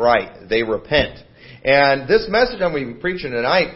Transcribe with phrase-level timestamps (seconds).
[0.00, 0.48] right.
[0.48, 1.18] They repent.
[1.64, 3.74] And this message I'm going to be preaching tonight,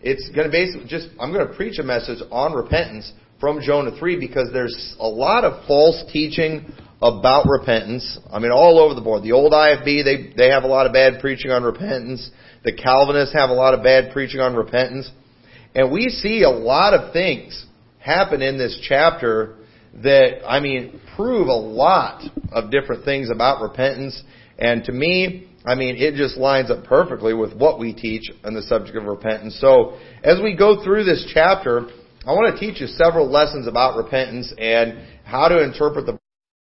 [0.00, 3.96] it's going to basically just, I'm going to preach a message on repentance from Jonah
[3.98, 6.72] 3 because there's a lot of false teaching
[7.02, 8.18] about repentance.
[8.30, 9.22] I mean, all over the board.
[9.22, 12.30] The old IFB, they, they have a lot of bad preaching on repentance.
[12.64, 15.10] The Calvinists have a lot of bad preaching on repentance.
[15.74, 17.64] And we see a lot of things
[17.98, 19.56] happen in this chapter
[20.02, 24.22] that, I mean, prove a lot of different things about repentance.
[24.60, 28.54] And to me, I mean, it just lines up perfectly with what we teach on
[28.54, 29.58] the subject of repentance.
[29.60, 31.86] So, as we go through this chapter,
[32.26, 36.18] I want to teach you several lessons about repentance and how to interpret the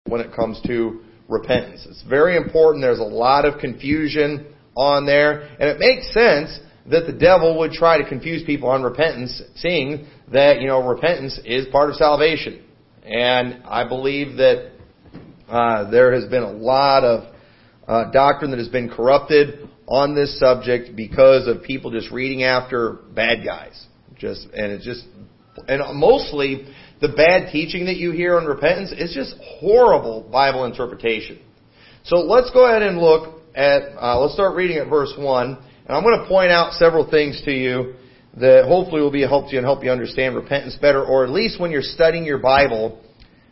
[0.09, 1.87] when it comes to repentance.
[1.89, 2.83] It's very important.
[2.83, 4.47] There's a lot of confusion
[4.77, 8.83] on there, and it makes sense that the devil would try to confuse people on
[8.83, 12.65] repentance, seeing that, you know, repentance is part of salvation.
[13.05, 14.73] And I believe that
[15.49, 17.35] uh, there has been a lot of
[17.89, 22.99] uh, doctrine that has been corrupted on this subject because of people just reading after
[23.15, 23.87] bad guys.
[24.19, 25.05] Just and it's just
[25.67, 26.69] and mostly
[27.01, 31.41] the bad teaching that you hear on repentance is just horrible Bible interpretation.
[32.05, 35.97] So let's go ahead and look at uh, let's start reading at verse one, and
[35.97, 37.95] I'm going to point out several things to you
[38.37, 41.25] that hopefully will be a help to you and help you understand repentance better, or
[41.25, 43.03] at least when you're studying your Bible,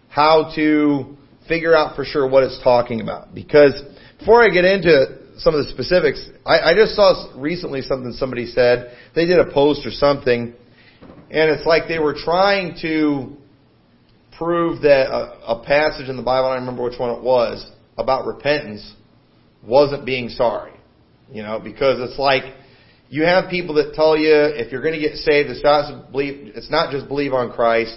[0.08, 1.16] how to
[1.48, 3.34] figure out for sure what it's talking about.
[3.34, 3.82] Because
[4.18, 8.46] before I get into some of the specifics, I, I just saw recently something somebody
[8.46, 8.96] said.
[9.14, 10.54] They did a post or something,
[11.30, 13.36] and it's like they were trying to
[14.38, 17.70] prove that a, a passage in the Bible, I don't remember which one it was,
[17.98, 18.94] about repentance
[19.66, 20.72] wasn't being sorry.
[21.32, 22.44] You know, because it's like
[23.08, 26.52] you have people that tell you if you're going to get saved, it's not believe,
[26.54, 27.96] it's not just believe on Christ.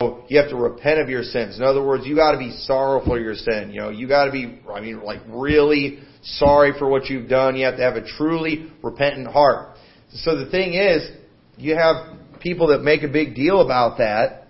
[0.00, 1.58] You have to repent of your sins.
[1.58, 3.72] In other words, you got to be sorrowful for your sin.
[3.72, 7.56] You know, you got to be, I mean, like really sorry for what you've done.
[7.56, 9.76] You have to have a truly repentant heart.
[10.12, 11.10] So the thing is,
[11.56, 14.46] you have people that make a big deal about that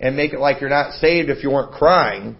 [0.00, 2.34] and make it like you're not saved if you weren't crying.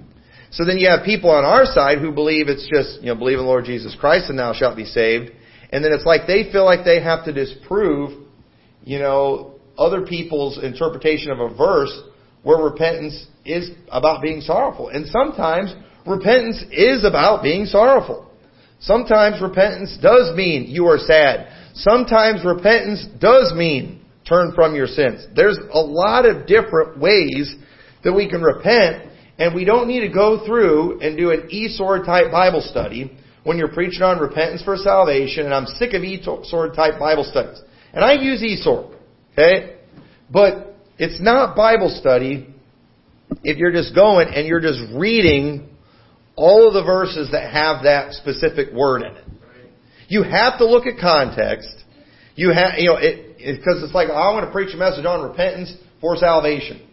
[0.50, 3.38] So then you have people on our side who believe it's just, you know, believe
[3.38, 5.30] in the Lord Jesus Christ and thou shalt be saved.
[5.70, 8.26] And then it's like they feel like they have to disprove,
[8.82, 11.96] you know, other people's interpretation of a verse
[12.42, 14.88] where repentance is about being sorrowful.
[14.88, 15.74] And sometimes
[16.06, 18.30] repentance is about being sorrowful.
[18.80, 21.48] Sometimes repentance does mean you are sad.
[21.74, 25.26] Sometimes repentance does mean turn from your sins.
[25.34, 27.54] There's a lot of different ways
[28.04, 32.06] that we can repent, and we don't need to go through and do an e-sword
[32.06, 36.74] type Bible study when you're preaching on repentance for salvation, and I'm sick of e-sword
[36.74, 37.60] type Bible studies.
[37.92, 38.96] And I use e-sword,
[39.32, 39.76] okay?
[40.30, 40.69] But
[41.00, 42.46] it's not Bible study
[43.42, 45.66] if you're just going and you're just reading
[46.36, 49.24] all of the verses that have that specific word in it.
[50.08, 51.70] You have to look at context.
[52.34, 55.26] You have, you know, it, because it's like, I want to preach a message on
[55.26, 56.86] repentance for salvation.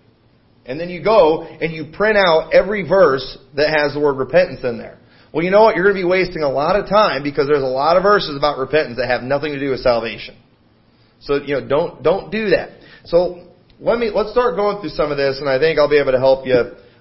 [0.66, 4.62] And then you go and you print out every verse that has the word repentance
[4.64, 5.00] in there.
[5.34, 5.76] Well, you know what?
[5.76, 8.38] You're going to be wasting a lot of time because there's a lot of verses
[8.38, 10.38] about repentance that have nothing to do with salvation.
[11.20, 12.70] So, you know, don't, don't do that.
[13.04, 13.47] So,
[13.80, 16.14] let me, let's start going through some of this and I think I'll be able
[16.14, 16.56] to help you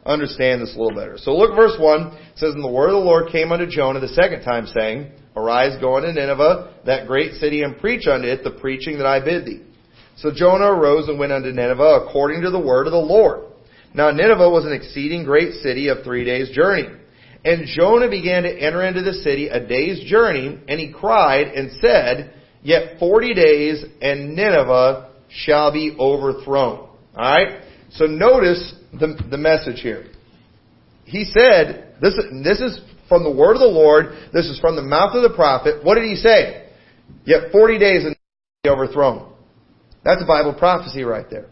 [0.04, 1.16] understand this a little better.
[1.19, 2.06] So look verse 1.
[2.06, 5.10] It says, And the word of the Lord came unto Jonah the second time saying,
[5.34, 9.22] Arise, go unto Nineveh, that great city, and preach unto it the preaching that I
[9.22, 9.62] bid thee.
[10.16, 13.44] So Jonah arose and went unto Nineveh according to the word of the Lord.
[13.93, 16.88] Now Nineveh was an exceeding great city of three days' journey.
[17.44, 21.70] And Jonah began to enter into the city a day's journey, and he cried and
[21.81, 26.88] said, Yet forty days, and Nineveh shall be overthrown.
[27.14, 27.62] Alright?
[27.91, 30.06] So notice the, the message here.
[31.04, 34.06] He said, this, this is from the word of the Lord.
[34.32, 35.84] This is from the mouth of the prophet.
[35.84, 36.69] What did he say?
[37.25, 38.16] Yet 40 days and
[38.62, 39.32] be overthrown.
[40.04, 41.46] That's a Bible prophecy right there.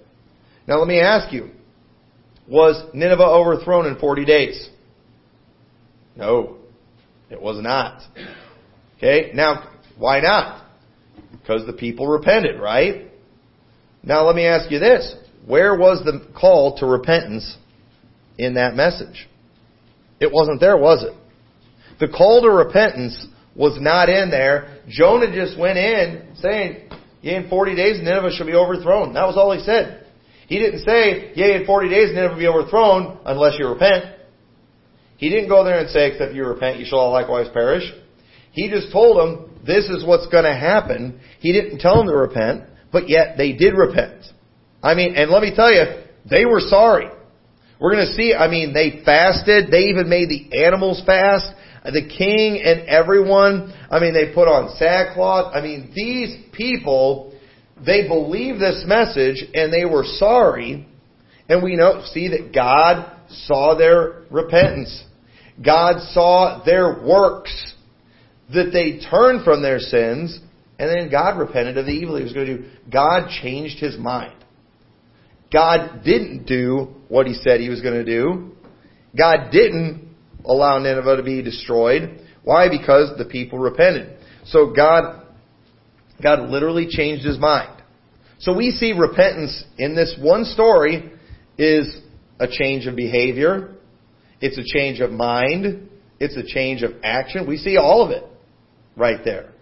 [0.66, 1.50] Now let me ask you,
[2.48, 4.68] was Nineveh overthrown in 40 days?
[6.16, 6.58] No,
[7.30, 8.02] it was not.
[8.96, 10.66] Okay, now, why not?
[11.32, 13.10] Because the people repented, right?
[14.04, 15.14] Now let me ask you this.
[15.46, 17.56] Where was the call to repentance
[18.38, 19.28] in that message?
[20.20, 21.14] It wasn't there, was it?
[22.00, 24.78] The call to repentance was not in there.
[24.88, 26.88] Jonah just went in saying,
[27.22, 29.14] Yea, in 40 days Nineveh shall be overthrown.
[29.14, 30.06] That was all he said.
[30.46, 34.16] He didn't say, Yea, in 40 days Nineveh will be overthrown unless you repent.
[35.16, 37.84] He didn't go there and say, Except you repent, you shall all likewise perish.
[38.52, 41.20] He just told them, This is what's going to happen.
[41.40, 44.24] He didn't tell them to repent, but yet they did repent.
[44.80, 45.82] I mean, and let me tell you,
[46.30, 47.08] they were sorry.
[47.80, 49.68] We're going to see, I mean, they fasted.
[49.68, 51.52] They even made the animals fast.
[51.82, 55.52] the king and everyone, I mean, they put on sackcloth.
[55.56, 57.36] I mean, these people,
[57.84, 60.86] they believed this message and they were sorry.
[61.48, 63.10] And we know, see that God
[63.46, 65.02] saw their repentance.
[65.62, 67.72] God saw their works.
[68.52, 70.38] That they turned from their sins
[70.78, 72.70] and then God repented of the evil he was going to do.
[72.92, 74.34] God changed his mind.
[75.52, 78.52] God didn't do what he said he was going to do.
[79.16, 80.08] God didn't
[80.44, 82.20] allow Nineveh to be destroyed.
[82.42, 82.68] Why?
[82.68, 84.18] Because the people repented.
[84.46, 85.26] So God,
[86.22, 87.82] God literally changed his mind.
[88.40, 91.12] So we see repentance in this one story
[91.56, 91.96] is
[92.40, 93.76] a change of behavior.
[94.40, 95.88] It's a change of mind.
[96.18, 97.46] It's a change of action.
[97.46, 98.24] We see all of it
[98.96, 99.53] right there.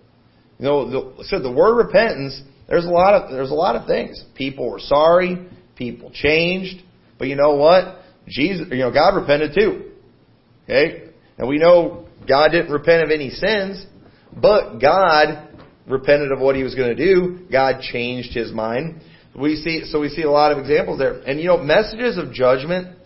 [0.62, 3.88] You know, the, so the word repentance, there's a lot of there's a lot of
[3.88, 4.22] things.
[4.36, 6.84] People were sorry, people changed,
[7.18, 7.98] but you know what?
[8.28, 9.90] Jesus, you know, God repented too.
[10.62, 13.84] Okay, and we know God didn't repent of any sins,
[14.40, 15.48] but God
[15.88, 17.40] repented of what He was going to do.
[17.50, 19.02] God changed His mind.
[19.34, 21.22] We see, so we see a lot of examples there.
[21.22, 22.96] And you know, messages of judgment,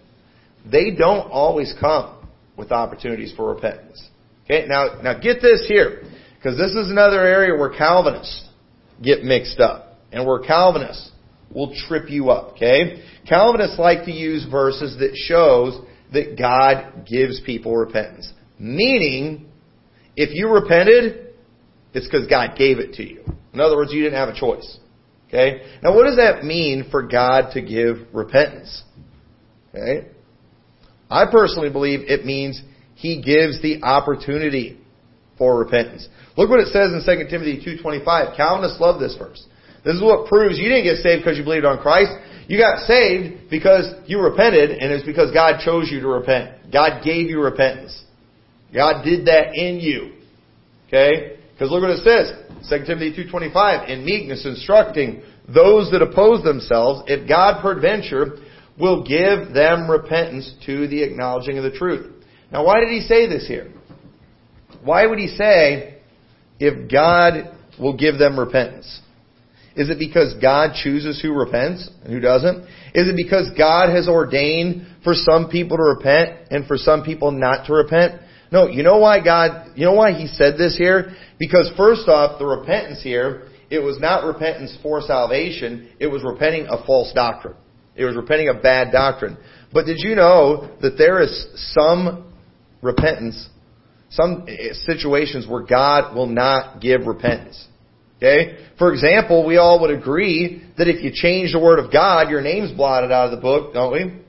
[0.71, 4.07] they don't always come with opportunities for repentance.
[4.45, 6.03] Okay, now, now get this here.
[6.47, 8.49] Because this is another area where Calvinists
[9.03, 11.11] get mixed up and where Calvinists
[11.53, 13.03] will trip you up, okay?
[13.29, 15.77] Calvinists like to use verses that shows
[16.13, 18.33] that God gives people repentance.
[18.61, 19.51] Meaning,
[20.15, 21.35] if you repented,
[21.93, 23.25] it's because God gave it to you.
[23.53, 24.79] In other words, you didn't have a choice.
[25.27, 25.63] Okay?
[25.83, 28.85] Now what does that mean for God to give repentance?
[29.75, 30.07] Okay?
[31.11, 32.63] I personally believe it means
[32.95, 34.79] He gives the opportunity
[35.39, 36.09] for repentance.
[36.37, 38.37] Look what it says in 2 Timothy 2.25.
[38.37, 39.45] Calvinists love this verse.
[39.85, 42.11] This is what proves you didn't get saved because you believed on Christ.
[42.49, 46.73] You got saved because you repented, and it's because God chose you to repent.
[46.73, 48.05] God gave you repentance.
[48.75, 50.13] God did that in you.
[50.89, 51.39] Okay?
[51.53, 52.33] Because look what it says.
[52.69, 53.89] 2 Timothy 2.25.
[53.89, 58.39] In meekness instructing those that oppose themselves, if God peradventure
[58.79, 62.13] will give them repentance to the acknowledging of the truth.
[62.53, 63.73] Now why did he say this here?
[64.87, 65.99] Why would he say,
[66.61, 69.01] if God will give them repentance?
[69.75, 72.63] Is it because God chooses who repents and who doesn't?
[72.95, 77.31] Is it because God has ordained for some people to repent and for some people
[77.31, 78.23] not to repent?
[78.51, 81.15] No, you know why God, you know why He said this here?
[81.39, 86.67] Because first off, the repentance here, it was not repentance for salvation, it was repenting
[86.69, 87.57] of false doctrine.
[87.97, 89.37] It was repenting of bad doctrine.
[89.73, 92.33] But did you know that there is some
[92.83, 93.49] repentance
[94.11, 97.67] some eh, situations where God will not give repentance.
[98.17, 98.57] Okay?
[98.79, 102.41] For example, we all would agree that if you change the word of God, your
[102.41, 104.23] name's blotted out of the book, don't we?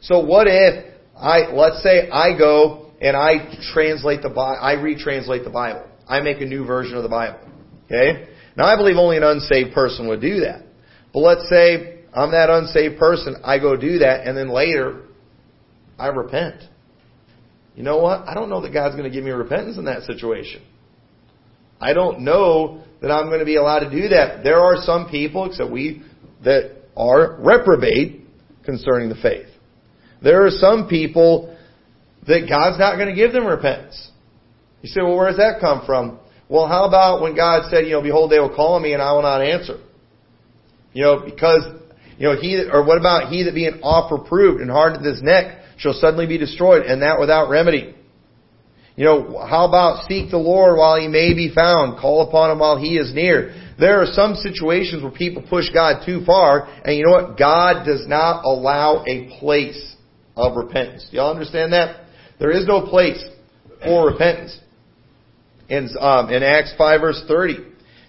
[0.00, 5.50] So what if I, let's say I go and I translate the I retranslate the
[5.50, 5.86] Bible.
[6.08, 7.40] I make a new version of the Bible.
[7.86, 8.28] Okay?
[8.56, 10.62] Now I believe only an unsaved person would do that.
[11.12, 15.02] But let's say I'm that unsaved person, I go do that, and then later
[15.98, 16.62] I repent.
[17.76, 18.26] You know what?
[18.26, 20.62] I don't know that God's going to give me repentance in that situation.
[21.78, 24.42] I don't know that I'm going to be allowed to do that.
[24.42, 26.02] There are some people, except we,
[26.42, 28.22] that are reprobate
[28.64, 29.46] concerning the faith.
[30.22, 31.54] There are some people
[32.26, 34.10] that God's not going to give them repentance.
[34.80, 36.18] You say, well, where does that come from?
[36.48, 39.02] Well, how about when God said, you know, behold, they will call on me and
[39.02, 39.78] I will not answer?
[40.94, 41.62] You know, because,
[42.16, 45.62] you know, he, or what about he that being oft reproved and hardened his neck
[45.78, 47.94] shall suddenly be destroyed, and that without remedy.
[48.96, 52.60] You know, how about seek the Lord while he may be found, call upon him
[52.60, 53.54] while he is near.
[53.78, 57.38] There are some situations where people push God too far, and you know what?
[57.38, 59.94] God does not allow a place
[60.34, 61.06] of repentance.
[61.10, 62.06] Do y'all understand that?
[62.38, 63.22] There is no place
[63.84, 64.58] for repentance.
[65.68, 67.64] In, um, in Acts 5 verse 30, it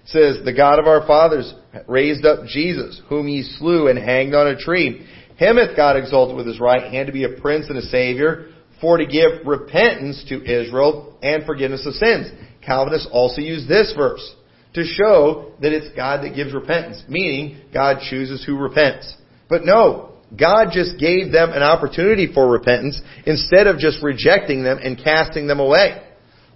[0.06, 1.54] says, The God of our fathers
[1.88, 5.06] raised up Jesus, whom he slew and hanged on a tree.
[5.38, 8.48] Him hath God exalted with his right hand to be a prince and a savior,
[8.82, 12.28] for to give repentance to Israel and forgiveness of sins.
[12.64, 14.36] Calvinists also use this verse
[14.74, 19.16] to show that it's God that gives repentance, meaning God chooses who repents.
[19.50, 24.78] But no, God just gave them an opportunity for repentance instead of just rejecting them
[24.84, 26.04] and casting them away.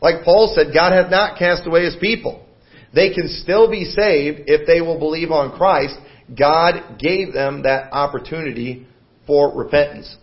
[0.02, 2.46] Like Paul said, God hath not cast away his people.
[2.94, 5.96] They can still be saved if they will believe on Christ
[6.38, 8.88] God gave them that opportunity
[9.28, 10.16] for repentance.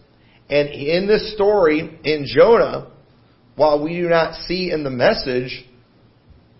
[0.51, 2.91] And in this story, in Jonah,
[3.57, 5.65] while we do not see in the message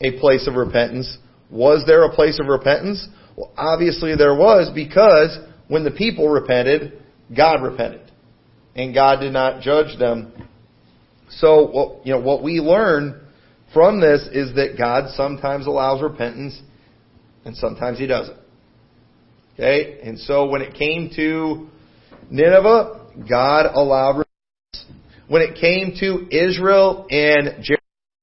[0.01, 1.17] a place of repentance,
[1.51, 3.07] was there a place of repentance?
[3.37, 5.39] Well, obviously there was because
[5.69, 7.03] when the people repented,
[7.35, 8.11] God repented.
[8.75, 10.33] And God did not judge them
[11.31, 13.21] So, you know, what we learn
[13.75, 16.59] from this is that God sometimes allows repentance
[17.45, 18.38] and sometimes He doesn't.
[19.59, 19.99] Okay?
[20.03, 21.67] And so when it came to
[22.31, 24.99] Nineveh, God allowed repentance.
[25.27, 27.65] When it came to Israel in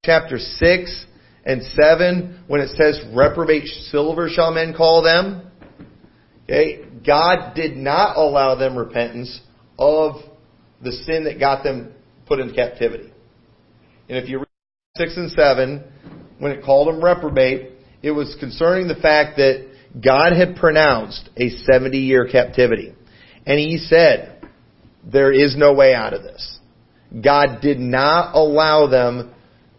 [0.05, 1.05] chapter 6
[1.45, 5.51] and 7, when it says, reprobate silver shall men call them,
[6.43, 9.41] okay, God did not allow them repentance
[9.77, 10.15] of
[10.81, 11.93] the sin that got them
[12.27, 13.11] put into captivity.
[14.07, 14.47] And if you read
[14.97, 15.83] 6 and 7,
[16.39, 19.67] when it called them reprobate, it was concerning the fact that
[20.03, 22.93] God had pronounced a 70 year captivity.
[23.45, 24.35] And He said,
[25.03, 26.59] there is no way out of this.
[27.23, 29.33] God did not allow them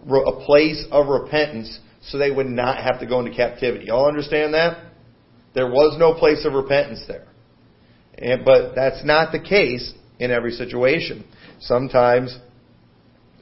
[0.08, 3.86] a place of repentance so they would not have to go into captivity.
[3.86, 4.92] Y'all understand that?
[5.54, 7.26] There was no place of repentance there.
[8.16, 11.24] And, but that's not the case in every situation.
[11.60, 12.38] Sometimes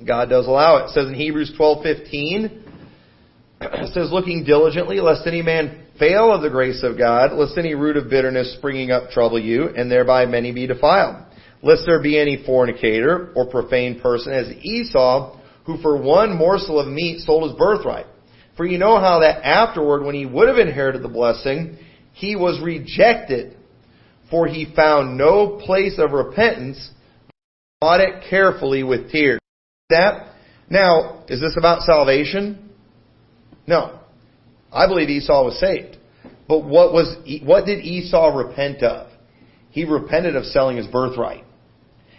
[0.07, 0.85] God does allow it.
[0.85, 2.63] It says in Hebrews 12:15
[3.61, 7.75] it says looking diligently lest any man fail of the grace of God, lest any
[7.75, 11.25] root of bitterness springing up trouble you, and thereby many be defiled.
[11.63, 16.89] Lest there be any fornicator or profane person as Esau, who for one morsel of
[16.89, 18.07] meat sold his birthright.
[18.57, 21.79] For you know how that afterward, when he would have inherited the blessing,
[22.13, 23.57] he was rejected,
[24.31, 26.91] for he found no place of repentance,
[27.81, 29.41] bought it carefully with tears.
[29.91, 30.29] That
[30.71, 32.71] now, is this about salvation?
[33.67, 34.01] No.
[34.75, 35.97] I believe Esau was saved.
[36.49, 39.11] But what was what did Esau repent of?
[39.71, 41.45] He repented of selling his birthright.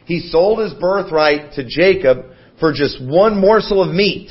[0.05, 2.25] He sold his birthright to Jacob
[2.59, 4.29] for just one morsel of meat.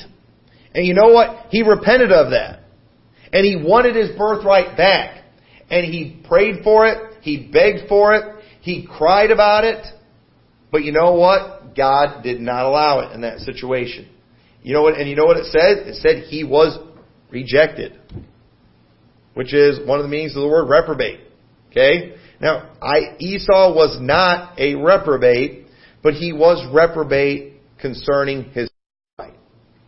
[0.74, 1.46] And you know what?
[1.50, 2.60] He repented of that.
[3.32, 5.22] And he wanted his birthright back.
[5.70, 7.14] And he prayed for it.
[7.22, 8.42] He begged for it.
[8.60, 9.86] He cried about it.
[10.70, 11.74] But you know what?
[11.76, 14.08] God did not allow it in that situation.
[14.62, 14.98] You know what?
[14.98, 15.88] And you know what it said?
[15.88, 16.78] It said he was
[17.34, 17.98] rejected,
[19.34, 21.20] which is one of the meanings of the word reprobate.
[21.70, 22.14] Okay?
[22.40, 25.66] Now, I, Esau was not a reprobate,
[26.02, 28.70] but he was reprobate concerning his
[29.18, 29.34] right.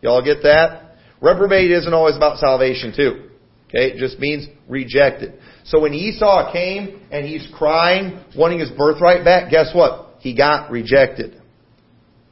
[0.03, 0.97] Y'all get that?
[1.23, 3.31] Reprobate isn't always about salvation too.
[3.69, 3.93] Okay?
[3.93, 5.35] It just means rejected.
[5.65, 10.17] So when Esau came and he's crying, wanting his birthright back, guess what?
[10.19, 11.41] He got rejected.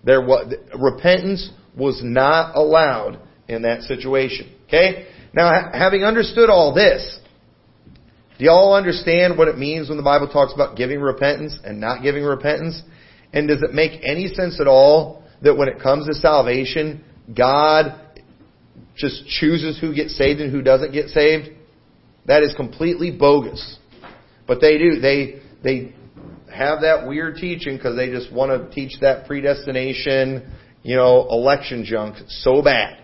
[0.02, 4.52] There was, repentance was not allowed in that situation.
[4.66, 5.08] Okay?
[5.32, 7.18] Now, having understood all this,
[8.38, 12.02] do y'all understand what it means when the Bible talks about giving repentance and not
[12.02, 12.82] giving repentance?
[13.32, 17.04] And does it make any sense at all that when it comes to salvation,
[17.36, 18.00] God
[18.96, 21.48] just chooses who gets saved and who doesn't get saved?
[22.26, 23.78] That is completely bogus.
[24.46, 25.00] But they do.
[25.00, 25.94] They, they
[26.52, 30.52] have that weird teaching because they just want to teach that predestination,
[30.82, 32.98] you know, election junk so bad.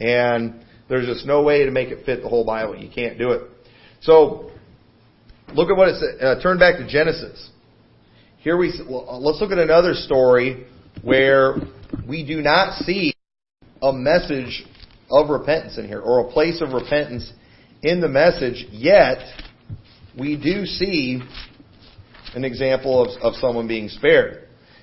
[0.00, 2.76] And there's just no way to make it fit the whole Bible.
[2.76, 3.42] You can't do it.
[4.02, 4.50] So,
[5.54, 6.22] look at what it says.
[6.22, 7.50] Uh, turn back to Genesis.
[8.38, 10.66] Here we, let's look at another story
[11.02, 11.56] where
[12.06, 13.14] we do not see
[13.80, 14.66] a message
[15.10, 17.32] of repentance in here, or a place of repentance
[17.82, 19.18] in the message, yet
[20.18, 21.20] we do see
[22.34, 24.34] an example of, of someone being spared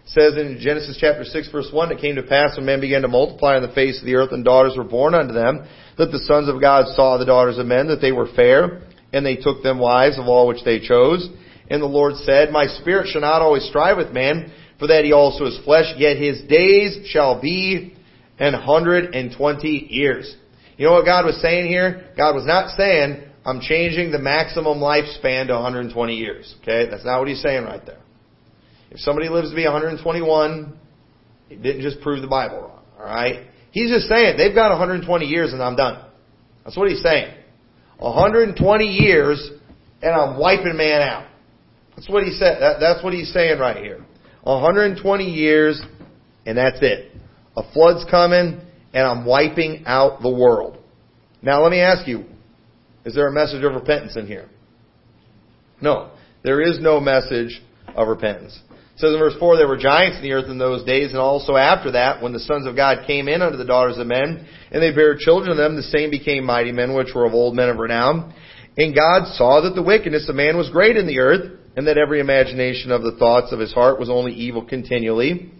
[0.06, 3.02] It says in Genesis chapter 6 verse 1, it came to pass when men began
[3.02, 5.68] to multiply on the face of the earth and daughters were born unto them,
[6.02, 8.82] that the sons of God saw the daughters of men, that they were fair,
[9.14, 11.30] and they took them wives of all which they chose.
[11.70, 15.14] And the Lord said, My spirit shall not always strive with man, for that he
[15.14, 17.96] also is flesh, yet his days shall be
[18.40, 20.36] an hundred and twenty years.
[20.76, 22.10] You know what God was saying here?
[22.18, 26.56] God was not saying, I'm changing the maximum lifespan to 120 years.
[26.62, 26.90] Okay?
[26.90, 28.00] That's not what he's saying right there.
[28.90, 30.80] If somebody lives to be 121,
[31.50, 32.84] he didn't just prove the Bible wrong.
[32.98, 33.51] Alright?
[33.72, 36.04] He's just saying, they've got 120 years and I'm done.
[36.64, 37.34] That's what he's saying.
[37.98, 39.50] 120 years
[40.02, 41.28] and I'm wiping man out.
[41.96, 42.62] That's what he said.
[42.62, 44.06] That, that's what he's saying right here.
[44.44, 45.82] 120 years
[46.46, 47.16] and that's it.
[47.56, 48.62] A flood's coming
[48.94, 50.78] and I'm wiping out the world.
[51.42, 52.26] Now let me ask you,
[53.06, 54.50] is there a message of repentance in here?
[55.82, 56.12] No.
[56.44, 57.62] There is no message
[57.96, 58.60] of repentance
[58.96, 61.56] says in verse 4, there were giants in the earth in those days, and also
[61.56, 64.84] after that, when the sons of God came in unto the daughters of men, and
[64.84, 67.70] they bare children of them, the same became mighty men, which were of old men
[67.70, 68.34] of renown.
[68.78, 71.98] And God saw that the wickedness of man was great in the earth, and that
[71.98, 75.52] every imagination of the thoughts of his heart was only evil continually.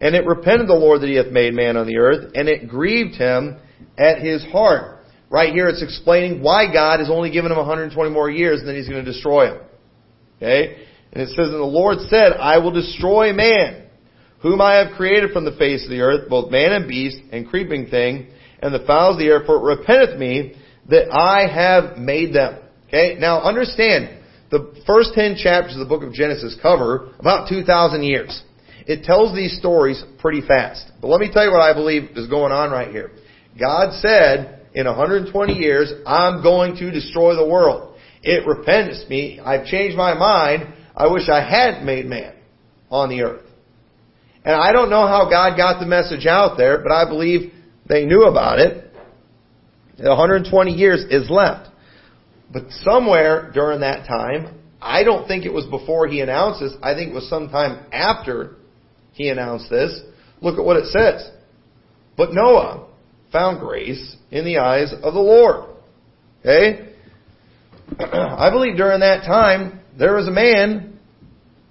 [0.00, 2.68] And it repented the Lord that he hath made man on the earth, and it
[2.68, 3.56] grieved him
[3.98, 5.04] at his heart.
[5.30, 8.76] Right here it's explaining why God has only given him 120 more years, and then
[8.76, 9.60] he's going to destroy him.
[10.36, 10.85] Okay?
[11.16, 13.86] And it says, And the Lord said, I will destroy man,
[14.40, 17.48] whom I have created from the face of the earth, both man and beast, and
[17.48, 18.26] creeping thing,
[18.60, 22.58] and the fowls of the air, for it repenteth me that I have made them.
[22.88, 23.16] Okay?
[23.18, 28.42] Now understand, the first ten chapters of the book of Genesis cover about 2,000 years.
[28.86, 30.84] It tells these stories pretty fast.
[31.00, 33.12] But let me tell you what I believe is going on right here.
[33.58, 37.96] God said, in 120 years, I'm going to destroy the world.
[38.22, 39.40] It repents me.
[39.40, 40.74] I've changed my mind.
[40.96, 42.32] I wish I had made man
[42.90, 43.46] on the earth.
[44.44, 47.52] And I don't know how God got the message out there, but I believe
[47.88, 48.92] they knew about it.
[49.98, 51.70] 120 years is left.
[52.52, 56.74] But somewhere during that time, I don't think it was before he announced this.
[56.82, 58.56] I think it was sometime after
[59.12, 60.00] he announced this.
[60.40, 61.28] Look at what it says.
[62.16, 62.88] But Noah
[63.32, 65.70] found grace in the eyes of the Lord.
[66.40, 66.94] Okay?
[67.98, 70.98] I believe during that time, there was a man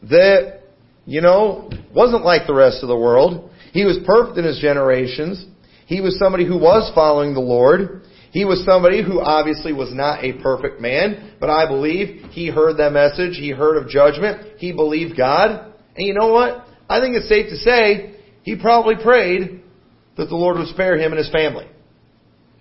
[0.03, 0.61] that,
[1.05, 3.49] you know, wasn't like the rest of the world.
[3.71, 5.45] He was perfect in his generations.
[5.85, 8.03] He was somebody who was following the Lord.
[8.31, 12.77] He was somebody who obviously was not a perfect man, but I believe he heard
[12.77, 13.37] that message.
[13.37, 14.57] He heard of judgment.
[14.57, 15.73] He believed God.
[15.95, 16.65] And you know what?
[16.89, 19.61] I think it's safe to say he probably prayed
[20.17, 21.67] that the Lord would spare him and his family.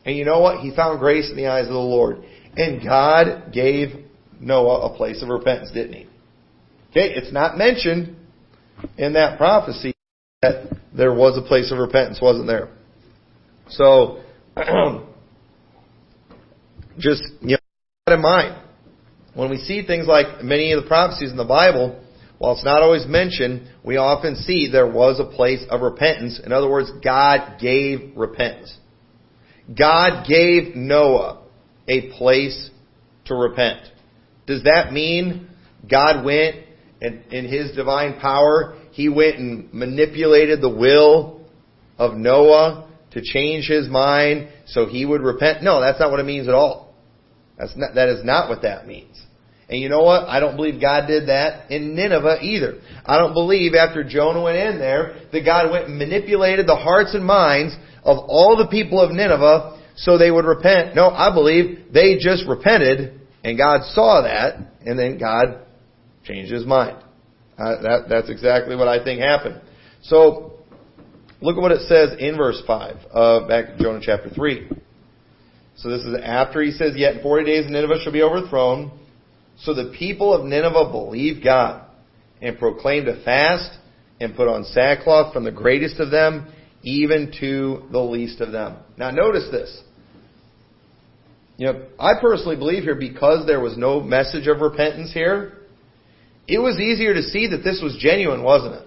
[0.04, 0.61] And you know what?
[0.61, 2.25] He found grace in the eyes of the Lord.
[2.56, 4.03] And God gave
[4.44, 6.06] Noah a place of repentance, didn't he?
[6.90, 8.16] Okay, it's not mentioned
[8.98, 9.94] in that prophecy
[10.42, 12.68] that there was a place of repentance, wasn't there?
[13.70, 14.22] So,
[16.98, 17.58] just you know,
[18.06, 18.60] that in mind.
[19.34, 22.00] When we see things like many of the prophecies in the Bible,
[22.38, 26.40] while it's not always mentioned, we often see there was a place of repentance.
[26.44, 28.76] In other words, God gave repentance.
[29.76, 31.42] God gave Noah
[31.88, 32.70] a place
[33.24, 33.88] to repent.
[34.46, 35.48] Does that mean
[35.88, 36.56] God went
[37.00, 41.40] and in his divine power, he went and manipulated the will
[41.98, 45.62] of Noah to change his mind so he would repent?
[45.62, 46.94] No, that's not what it means at all.
[47.58, 49.20] That's not, that is not what that means.
[49.69, 50.28] And you know what?
[50.28, 52.80] I don't believe God did that in Nineveh either.
[53.04, 57.14] I don't believe after Jonah went in there that God went and manipulated the hearts
[57.14, 60.95] and minds of all the people of Nineveh so they would repent.
[60.95, 65.61] No, I believe they just repented and God saw that and then God
[66.25, 66.97] changed his mind.
[67.59, 69.61] Uh, that, that's exactly what I think happened.
[70.02, 70.54] So,
[71.41, 74.69] look at what it says in verse 5 of back in Jonah chapter 3.
[75.76, 78.99] So this is after he says, Yet in 40 days Nineveh shall be overthrown.
[79.59, 81.87] So the people of Nineveh believed God
[82.41, 83.78] and proclaimed a fast
[84.21, 86.52] and put on sackcloth from the greatest of them
[86.83, 88.76] even to the least of them.
[88.97, 89.83] Now notice this.
[91.56, 95.52] You know, I personally believe here because there was no message of repentance here,
[96.49, 98.86] it was easier to see that this was genuine, wasn't it?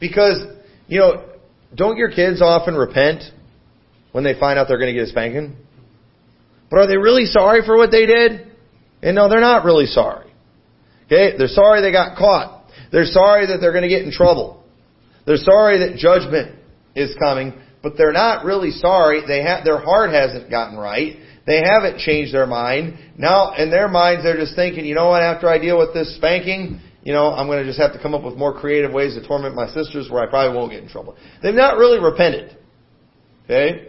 [0.00, 0.38] Because,
[0.86, 1.24] you know,
[1.74, 3.22] don't your kids often repent
[4.12, 5.56] when they find out they're going to get a spanking?
[6.70, 8.52] But are they really sorry for what they did?
[9.02, 10.32] And no, they're not really sorry.
[11.06, 11.36] Okay?
[11.36, 12.64] They're sorry they got caught.
[12.90, 14.62] They're sorry that they're going to get in trouble.
[15.26, 16.58] They're sorry that judgment
[16.94, 19.22] is coming, but they're not really sorry.
[19.26, 21.16] They ha- their heart hasn't gotten right.
[21.46, 22.98] They haven't changed their mind.
[23.18, 26.14] Now, in their minds, they're just thinking, you know what, after I deal with this
[26.16, 29.14] spanking, you know, I'm going to just have to come up with more creative ways
[29.14, 31.16] to torment my sisters where I probably won't get in trouble.
[31.42, 32.56] They've not really repented.
[33.44, 33.88] Okay?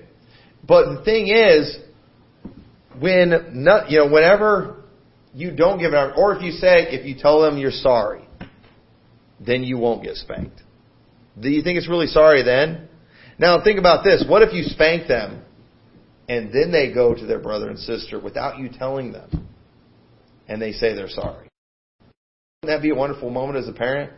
[0.68, 1.78] But the thing is,
[3.00, 4.84] when not, you know, whenever
[5.34, 8.28] you don't give it, up, or if you say, if you tell them you're sorry,
[9.40, 10.62] then you won't get spanked.
[11.40, 12.88] Do you think it's really sorry then?
[13.40, 14.24] Now think about this.
[14.28, 15.42] What if you spank them
[16.30, 19.48] and then they go to their brother and sister without you telling them
[20.48, 21.50] and they say they're sorry?
[22.62, 24.12] Wouldn't that be a wonderful moment as a parent?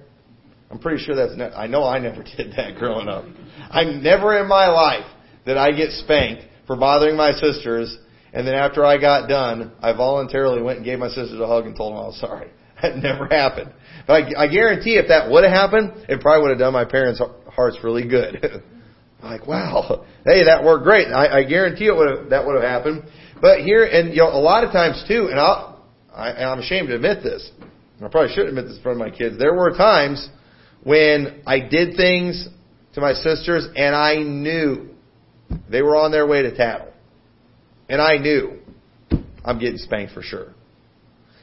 [0.70, 3.26] I'm pretty sure that's, ne- I know I never did that growing up.
[3.70, 5.06] I never in my life
[5.46, 7.96] that I get spanked for bothering my sisters,
[8.34, 11.66] and then after I got done, I voluntarily went and gave my sisters a hug
[11.66, 12.50] and told them I was sorry.
[12.82, 13.72] That never happened.
[14.06, 16.84] But I, I guarantee if that would have happened, it probably would have done my
[16.84, 18.64] parents' hearts really good.
[19.32, 21.08] like, wow, hey, that worked great.
[21.08, 23.04] I, I guarantee it would have, that would have happened.
[23.42, 26.88] But here, and you know, a lot of times too, and I'll, I, I'm ashamed
[26.90, 27.52] to admit this.
[28.04, 29.38] I probably shouldn't admit this in front of my kids.
[29.38, 30.30] There were times
[30.84, 32.48] when I did things
[32.94, 34.90] to my sisters and I knew
[35.70, 36.92] they were on their way to tattle.
[37.88, 38.60] And I knew
[39.44, 40.54] I'm getting spanked for sure.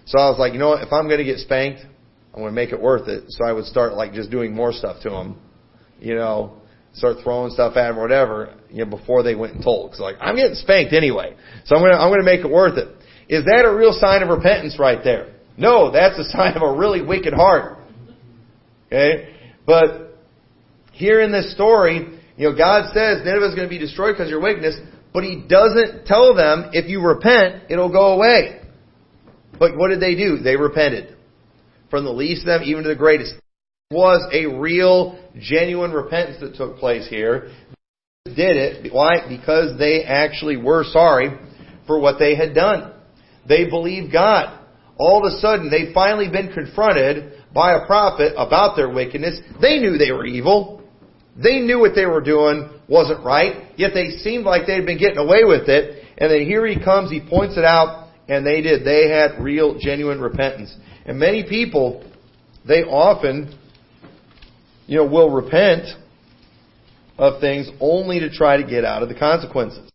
[0.07, 0.83] So I was like, you know what?
[0.83, 1.81] If I'm going to get spanked,
[2.35, 3.25] I'm going to make it worth it.
[3.29, 5.41] So I would start like just doing more stuff to them,
[6.01, 6.57] you know,
[6.95, 9.91] start throwing stuff at them or whatever, you know, before they went and told.
[9.91, 12.89] Because like I'm getting spanked anyway, so I'm to I'm to make it worth it.
[13.29, 15.35] Is that a real sign of repentance right there?
[15.57, 17.79] No, that's a sign of a really wicked heart.
[18.87, 20.19] Okay, But
[20.93, 24.27] here in this story, you know, God says Nineveh is going to be destroyed because
[24.27, 24.77] of your wickedness,
[25.15, 28.61] but He doesn't tell them if you repent, it'll go away.
[29.59, 30.39] But what did they do?
[30.39, 31.17] They repented.
[31.89, 33.35] From the least of them even to the greatest.
[33.91, 37.51] It was a real, genuine repentance that took place here.
[38.25, 38.93] They did it.
[38.93, 39.27] Why?
[39.29, 41.31] Because they actually were sorry
[41.87, 42.93] for what they had done.
[43.49, 44.61] They believed God.
[44.99, 49.41] All of a sudden, they'd finally been confronted by a prophet about their wickedness.
[49.61, 50.83] They knew they were evil.
[51.37, 55.19] They knew what they were doing wasn't right, yet they seemed like they'd been getting
[55.19, 56.05] away with it.
[56.19, 58.85] And then here he comes, he points it out, and they did.
[58.85, 60.77] They had real, genuine repentance.
[61.07, 62.05] And many people,
[62.69, 63.59] they often,
[64.93, 65.87] you know, will repent
[67.17, 69.91] of things only to try to get out of the consequences.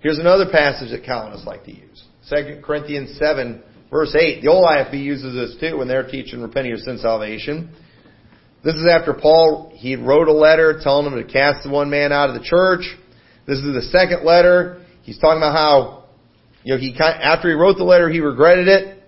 [0.00, 2.04] Here's another passage that Calvinists like to use.
[2.30, 4.40] 2 Corinthians 7, verse 8.
[4.40, 7.74] The old IFB uses this too when they're teaching repenting of sin salvation.
[8.62, 12.12] This is after Paul, he wrote a letter telling them to cast the one man
[12.12, 12.82] out of the church.
[13.44, 14.86] This is the second letter.
[15.02, 16.04] He's talking about how,
[16.62, 19.02] you know, he after he wrote the letter, he regretted it,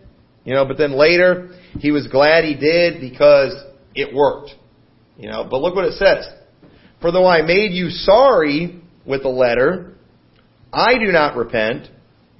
[0.45, 3.55] you know, but then later, he was glad he did because
[3.95, 4.55] it worked.
[5.16, 6.27] You know, but look what it says.
[7.01, 9.94] For though I made you sorry with the letter,
[10.73, 11.88] I do not repent,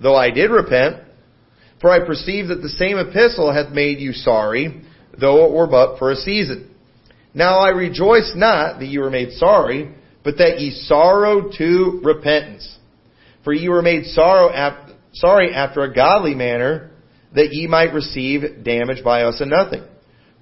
[0.00, 1.02] though I did repent,
[1.80, 4.83] for I perceive that the same epistle hath made you sorry,
[5.18, 6.70] though it were but for a season.
[7.33, 12.78] Now I rejoice not that you were made sorry, but that ye sorrowed to repentance.
[13.44, 16.90] For ye were made sorrow after, sorry after a godly manner,
[17.35, 19.85] that ye might receive damage by us and nothing.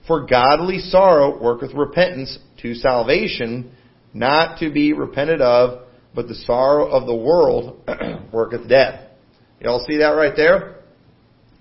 [0.09, 3.71] For godly sorrow worketh repentance to salvation,
[4.15, 5.83] not to be repented of,
[6.15, 7.81] but the sorrow of the world
[8.33, 9.05] worketh death.
[9.61, 10.77] Y'all see that right there?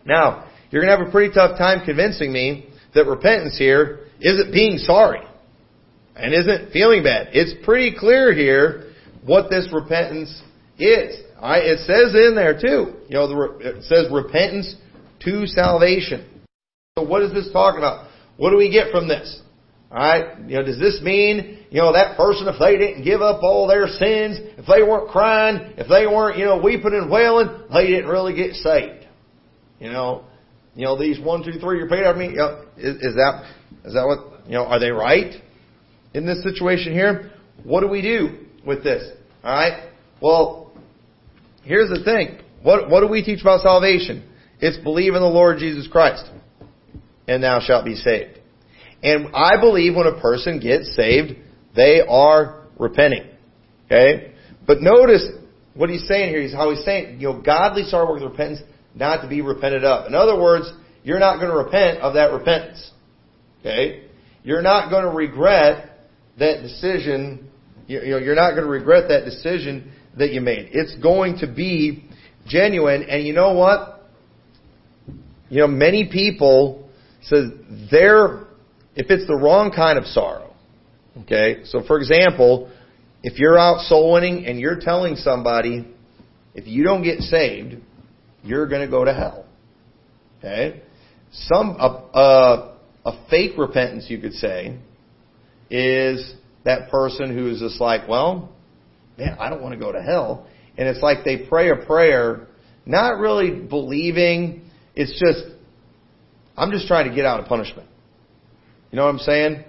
[0.05, 4.53] Now, you're going to have a pretty tough time convincing me that repentance here isn't
[4.53, 5.21] being sorry
[6.15, 7.29] and isn't feeling bad.
[7.33, 8.93] It's pretty clear here
[9.25, 10.41] what this repentance
[10.79, 11.19] is.
[11.41, 11.63] Right?
[11.63, 12.95] It says in there too.
[13.09, 14.73] You know, the, it says repentance
[15.25, 16.25] to salvation.
[16.97, 18.06] So what is this talking about?
[18.37, 19.41] What do we get from this?
[19.91, 20.39] Alright?
[20.47, 23.67] You know, does this mean, you know, that person, if they didn't give up all
[23.67, 27.87] their sins, if they weren't crying, if they weren't, you know, weeping and wailing, they
[27.87, 29.05] didn't really get saved?
[29.79, 30.25] You know,
[30.75, 33.15] you know, these one, two, three, you're paid out of me, you know, is, is
[33.15, 33.51] that,
[33.85, 35.33] is that what, you know, are they right
[36.13, 37.31] in this situation here?
[37.63, 39.09] What do we do with this?
[39.43, 39.89] Alright?
[40.21, 40.73] Well,
[41.63, 42.39] here's the thing.
[42.61, 44.27] What, what do we teach about salvation?
[44.59, 46.29] It's believe in the Lord Jesus Christ,
[47.27, 48.39] and thou shalt be saved.
[49.03, 51.33] And I believe when a person gets saved,
[51.75, 53.27] they are repenting.
[53.85, 54.33] Okay?
[54.65, 55.27] But notice
[55.75, 56.41] what he's saying here.
[56.41, 58.61] He's how he's saying, you know, godly sorrow with repentance,
[58.95, 60.07] not to be repented of.
[60.07, 60.71] In other words,
[61.03, 62.91] you're not going to repent of that repentance.
[63.59, 64.07] Okay?
[64.43, 65.99] You're not going to regret
[66.39, 67.49] that decision.
[67.87, 70.69] You know, you're not going to regret that decision that you made.
[70.73, 72.05] It's going to be
[72.47, 73.03] genuine.
[73.03, 74.09] And you know what?
[75.49, 76.86] You know, many people
[77.29, 77.51] says
[77.91, 78.47] they're
[78.95, 80.53] if it's the wrong kind of sorrow.
[81.21, 81.61] Okay?
[81.65, 82.71] So for example,
[83.23, 85.87] if you're out soul winning and you're telling somebody,
[86.55, 87.75] if you don't get saved,
[88.43, 89.45] you're going to go to hell.
[90.39, 90.81] Okay?
[91.31, 94.77] Some, a, a, a fake repentance, you could say,
[95.69, 98.49] is that person who's just like, well,
[99.17, 100.47] man, I don't want to go to hell.
[100.77, 102.47] And it's like they pray a prayer,
[102.85, 105.56] not really believing, it's just,
[106.57, 107.87] I'm just trying to get out of punishment.
[108.91, 109.63] You know what I'm saying?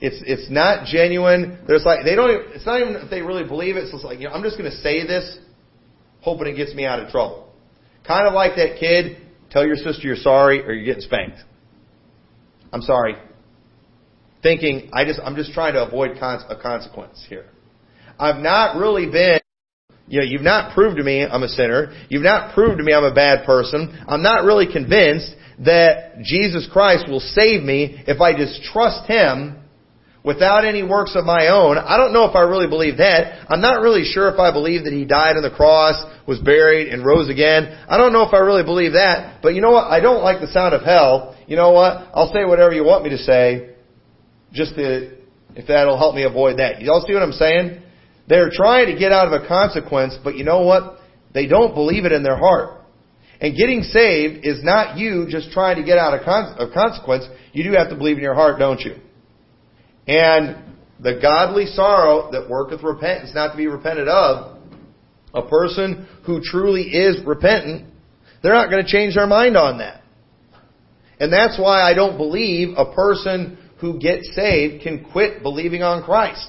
[0.00, 1.58] It's it's not genuine.
[1.66, 2.30] There's like they don't.
[2.30, 3.90] Even, it's not even if they really believe it.
[3.90, 5.38] So it's like you know, I'm just going to say this,
[6.20, 7.52] hoping it gets me out of trouble.
[8.06, 9.18] Kind of like that kid.
[9.50, 11.38] Tell your sister you're sorry, or you're getting spanked.
[12.72, 13.16] I'm sorry.
[14.42, 17.46] Thinking I just I'm just trying to avoid a consequence here.
[18.18, 19.40] I've not really been.
[20.06, 21.92] You know, you've not proved to me I'm a sinner.
[22.08, 24.04] You've not proved to me I'm a bad person.
[24.06, 29.56] I'm not really convinced that Jesus Christ will save me if I just trust Him
[30.24, 31.78] without any works of my own.
[31.78, 33.46] I don't know if I really believe that.
[33.48, 36.88] I'm not really sure if I believe that He died on the cross, was buried,
[36.88, 37.76] and rose again.
[37.88, 39.40] I don't know if I really believe that.
[39.42, 39.90] But you know what?
[39.90, 41.36] I don't like the sound of hell.
[41.46, 42.08] You know what?
[42.14, 43.70] I'll say whatever you want me to say,
[44.52, 45.16] just to,
[45.56, 46.80] if that'll help me avoid that.
[46.80, 47.82] You all see what I'm saying?
[48.28, 50.98] They're trying to get out of a consequence, but you know what?
[51.32, 52.77] They don't believe it in their heart.
[53.40, 57.24] And getting saved is not you just trying to get out of, con- of consequence.
[57.52, 58.96] You do have to believe in your heart, don't you?
[60.08, 60.56] And
[61.00, 64.58] the godly sorrow that worketh repentance, not to be repented of,
[65.34, 67.86] a person who truly is repentant,
[68.42, 70.02] they're not going to change their mind on that.
[71.20, 76.02] And that's why I don't believe a person who gets saved can quit believing on
[76.02, 76.48] Christ.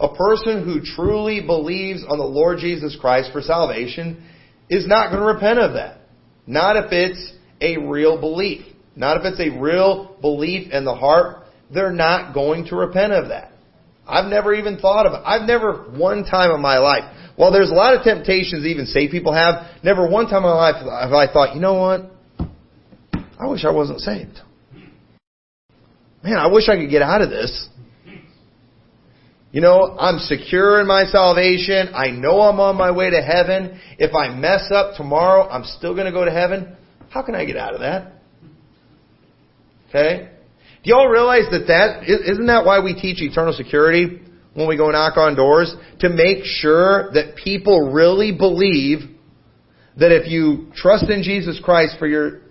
[0.00, 4.22] A person who truly believes on the Lord Jesus Christ for salvation
[4.70, 5.97] is not going to repent of that.
[6.48, 8.64] Not if it's a real belief.
[8.96, 11.44] Not if it's a real belief in the heart.
[11.72, 13.52] They're not going to repent of that.
[14.06, 15.20] I've never even thought of it.
[15.26, 17.04] I've never one time in my life,
[17.36, 20.54] while there's a lot of temptations even saved people have, never one time in my
[20.54, 22.10] life have I thought, you know what?
[23.38, 24.40] I wish I wasn't saved.
[26.24, 27.67] Man, I wish I could get out of this.
[29.50, 31.94] You know, I'm secure in my salvation.
[31.94, 33.80] I know I'm on my way to heaven.
[33.98, 36.76] If I mess up tomorrow, I'm still going to go to heaven.
[37.08, 38.12] How can I get out of that?
[39.88, 40.28] Okay?
[40.84, 44.20] Do y'all realize that that, isn't that why we teach eternal security
[44.52, 45.74] when we go knock on doors?
[46.00, 48.98] To make sure that people really believe
[49.96, 52.42] that if you trust in Jesus Christ for your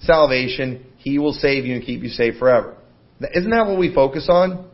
[0.00, 2.76] salvation, He will save you and keep you safe forever.
[3.34, 4.68] Isn't that what we focus on?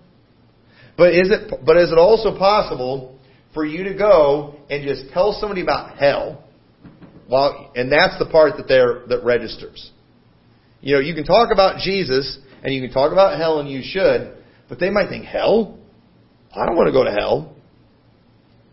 [1.00, 3.18] But is it, but is it also possible
[3.54, 6.44] for you to go and just tell somebody about hell?
[7.26, 9.92] Well, and that's the part that there that registers.
[10.82, 13.80] You know, you can talk about Jesus and you can talk about hell and you
[13.82, 14.36] should,
[14.68, 15.78] but they might think, hell?
[16.54, 17.56] I don't want to go to hell.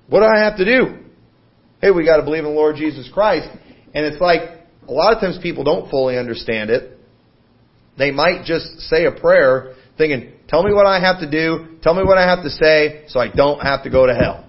[0.09, 0.97] What do I have to do?
[1.79, 3.47] Hey, we got to believe in the Lord Jesus Christ.
[3.93, 4.41] And it's like,
[4.85, 6.99] a lot of times people don't fully understand it.
[7.97, 11.93] They might just say a prayer thinking, tell me what I have to do, tell
[11.93, 14.45] me what I have to say, so I don't have to go to hell.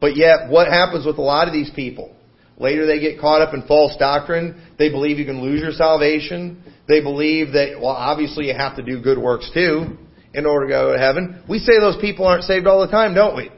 [0.00, 2.14] But yet, what happens with a lot of these people?
[2.60, 4.62] Later they get caught up in false doctrine.
[4.78, 6.62] They believe you can lose your salvation.
[6.88, 9.96] They believe that, well, obviously you have to do good works too
[10.34, 11.42] in order to go to heaven.
[11.48, 13.50] We say those people aren't saved all the time, don't we?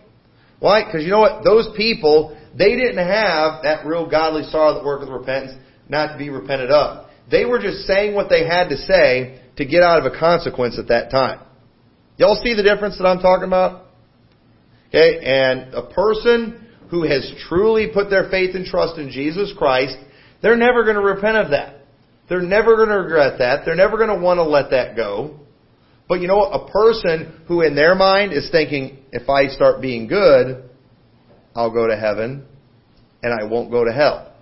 [0.60, 0.84] Why?
[0.84, 1.42] Because you know what?
[1.42, 5.58] Those people, they didn't have that real godly sorrow that worketh repentance,
[5.88, 7.08] not to be repented of.
[7.30, 10.78] They were just saying what they had to say to get out of a consequence
[10.78, 11.40] at that time.
[12.16, 13.86] Y'all see the difference that I'm talking about?
[14.88, 19.96] Okay, and a person who has truly put their faith and trust in Jesus Christ,
[20.42, 21.76] they're never going to repent of that.
[22.28, 23.64] They're never going to regret that.
[23.64, 25.40] They're never going to want to let that go.
[26.08, 26.52] But you know what?
[26.52, 30.68] A person who in their mind is thinking, if I start being good,
[31.54, 32.44] I'll go to heaven
[33.22, 34.32] and I won't go to hell.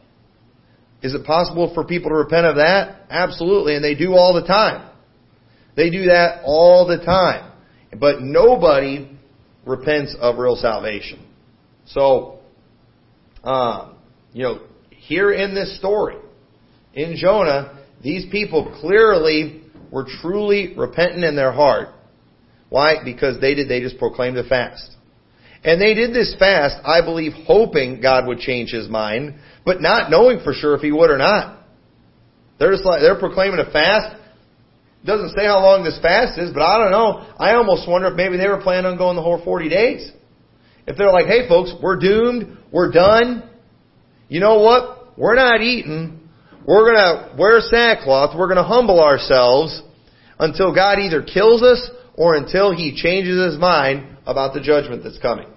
[1.03, 3.07] Is it possible for people to repent of that?
[3.09, 4.90] Absolutely, and they do all the time.
[5.81, 7.53] They do that all the time.
[7.99, 9.11] But nobody
[9.65, 11.27] repents of real salvation.
[11.87, 12.41] So,
[13.43, 13.97] um,
[14.35, 16.17] you know, here in this story,
[16.93, 21.89] in Jonah, these people clearly were truly repentant in their heart.
[22.69, 22.97] Why?
[23.03, 24.95] Because they did, they just proclaimed a fast.
[25.65, 30.11] And they did this fast, I believe, hoping God would change his mind, but not
[30.11, 31.65] knowing for sure if he would or not.
[32.59, 34.20] They're just like, they're proclaiming a fast.
[35.05, 37.27] Doesn't say how long this fast is, but I don't know.
[37.39, 40.11] I almost wonder if maybe they were planning on going the whole 40 days.
[40.87, 43.49] If they're like, hey folks, we're doomed, we're done.
[44.29, 45.19] You know what?
[45.19, 46.29] We're not eating.
[46.67, 48.37] We're gonna wear sackcloth.
[48.37, 49.83] We're gonna humble ourselves
[50.39, 55.19] until God either kills us or until He changes His mind about the judgment that's
[55.19, 55.49] coming.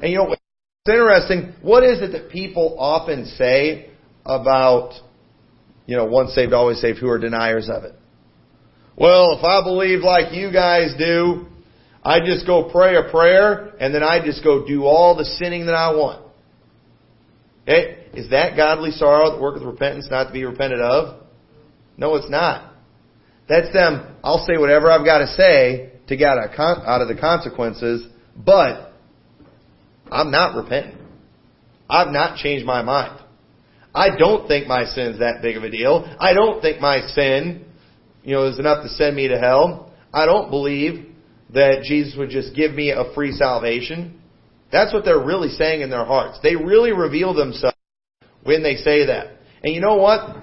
[0.00, 0.42] And you know, it's
[0.88, 1.54] interesting.
[1.62, 3.90] What is it that people often say
[4.24, 4.94] about,
[5.86, 7.94] you know, once saved, always saved, who are deniers of it?
[8.96, 11.46] Well, if I believe like you guys do,
[12.02, 15.66] I just go pray a prayer and then I just go do all the sinning
[15.66, 16.24] that I want.
[17.62, 18.06] Okay?
[18.14, 21.22] Is that godly sorrow that worketh repentance not to be repented of?
[21.98, 22.72] No, it's not.
[23.48, 28.06] That's them, I'll say whatever I've got to say to get out of the consequences,
[28.36, 28.92] but
[30.10, 30.98] I'm not repenting.
[31.88, 33.20] I've not changed my mind.
[33.94, 36.04] I don't think my sin's that big of a deal.
[36.20, 37.64] I don't think my sin,
[38.26, 39.92] you know, is enough to send me to hell.
[40.12, 41.06] I don't believe
[41.54, 44.20] that Jesus would just give me a free salvation.
[44.72, 46.40] That's what they're really saying in their hearts.
[46.42, 47.76] They really reveal themselves
[48.42, 49.38] when they say that.
[49.62, 50.42] And you know what?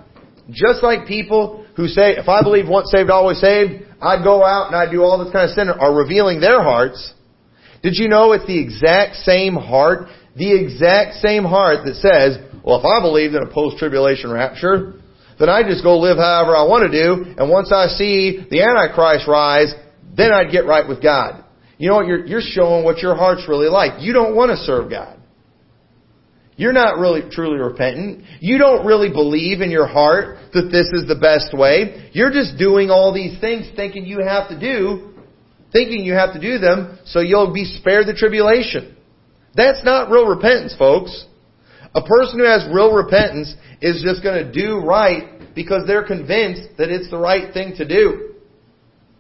[0.50, 4.68] Just like people who say, if I believe once saved, always saved, I'd go out
[4.68, 7.14] and I'd do all this kind of sin, are revealing their hearts.
[7.82, 12.80] Did you know it's the exact same heart, the exact same heart that says, well,
[12.80, 14.94] if I believed in a post-tribulation rapture,
[15.40, 18.62] then I'd just go live however I want to do, and once I see the
[18.62, 19.74] Antichrist rise,
[20.16, 21.44] then I'd get right with God.
[21.78, 22.08] You know what?
[22.08, 24.02] You're, you're showing what your heart's really like.
[24.02, 25.20] You don't want to serve God.
[26.56, 28.26] You're not really truly repentant.
[28.40, 32.10] You don't really believe in your heart that this is the best way.
[32.14, 35.14] You're just doing all these things thinking you have to do,
[35.72, 38.96] thinking you have to do them so you'll be spared the tribulation.
[39.56, 41.26] That's not real repentance, folks.
[41.96, 46.78] A person who has real repentance is just going to do right because they're convinced
[46.78, 48.34] that it's the right thing to do.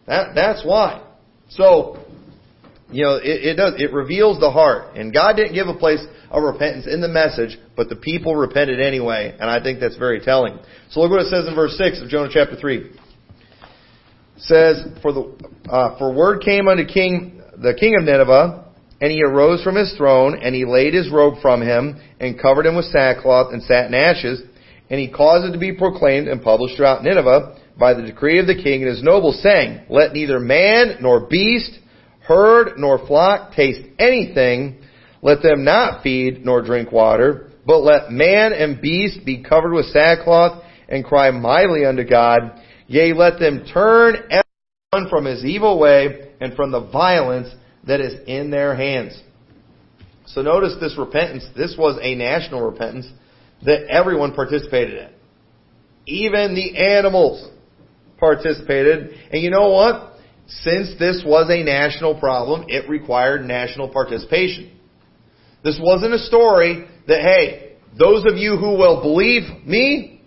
[0.07, 1.05] That, that's why.
[1.49, 2.03] So,
[2.89, 4.95] you know, it, it does, it reveals the heart.
[4.95, 8.79] And God didn't give a place of repentance in the message, but the people repented
[8.79, 10.57] anyway, and I think that's very telling.
[10.89, 12.77] So look what it says in verse 6 of Jonah chapter 3.
[12.77, 12.91] It
[14.37, 15.35] says, For the,
[15.69, 18.62] uh, for word came unto King, the king of Nineveh,
[19.03, 22.65] and he arose from his throne, and he laid his robe from him, and covered
[22.65, 24.41] him with sackcloth and sat in ashes,
[24.89, 28.47] and he caused it to be proclaimed and published throughout Nineveh by the decree of
[28.47, 28.81] the king.
[28.81, 31.79] And his nobles, saying, Let neither man nor beast,
[32.21, 34.81] herd nor flock taste anything,
[35.21, 39.87] let them not feed nor drink water, but let man and beast be covered with
[39.87, 42.57] sackcloth and cry mightily unto God.
[42.87, 47.53] Yea, let them turn everyone from his evil way and from the violence
[47.87, 49.19] that is in their hands.
[50.25, 51.43] So notice this repentance.
[51.55, 53.07] This was a national repentance
[53.65, 55.09] that everyone participated in.
[56.05, 57.49] Even the animals
[58.17, 59.11] participated.
[59.31, 60.13] And you know what?
[60.47, 64.77] Since this was a national problem, it required national participation.
[65.63, 70.21] This wasn't a story that, hey, those of you who will believe me,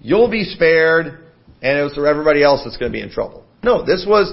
[0.00, 1.24] you'll be spared,
[1.60, 3.44] and it was for everybody else that's going to be in trouble.
[3.62, 4.32] No, this was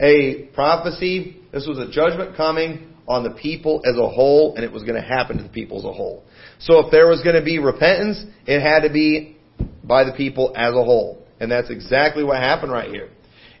[0.00, 1.41] a prophecy.
[1.52, 5.00] This was a judgment coming on the people as a whole, and it was going
[5.00, 6.24] to happen to the people as a whole.
[6.58, 9.36] So if there was going to be repentance, it had to be
[9.84, 11.24] by the people as a whole.
[11.40, 13.10] And that's exactly what happened right here.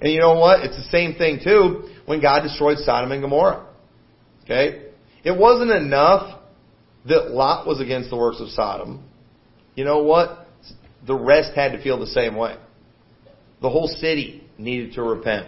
[0.00, 0.60] And you know what?
[0.60, 3.66] It's the same thing too when God destroyed Sodom and Gomorrah.
[4.44, 4.90] Okay?
[5.24, 6.40] It wasn't enough
[7.06, 9.04] that Lot was against the works of Sodom.
[9.74, 10.46] You know what?
[11.06, 12.56] The rest had to feel the same way.
[13.60, 15.46] The whole city needed to repent.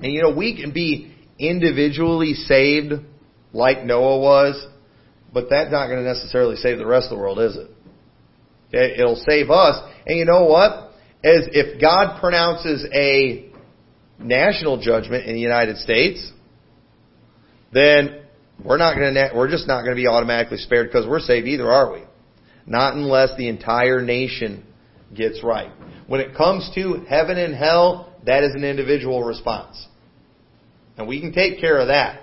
[0.00, 2.92] And you know, we can be individually saved
[3.52, 4.66] like Noah was,
[5.32, 8.98] but that's not going to necessarily save the rest of the world, is it?
[8.98, 9.82] It'll save us.
[10.06, 10.92] And you know what?
[11.24, 13.50] As if God pronounces a
[14.18, 16.32] national judgment in the United States,
[17.72, 18.22] then
[18.64, 21.46] we're not going to, we're just not going to be automatically spared because we're saved
[21.46, 22.02] either, are we?
[22.66, 24.64] Not unless the entire nation
[25.14, 25.70] gets right.
[26.06, 29.86] When it comes to heaven and hell, that is an individual response.
[30.98, 32.20] And we can take care of that.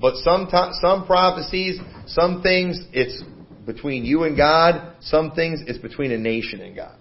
[0.00, 0.48] But some,
[0.80, 3.22] some prophecies, some things, it's
[3.66, 4.94] between you and God.
[5.00, 6.96] Some things, it's between a nation and God.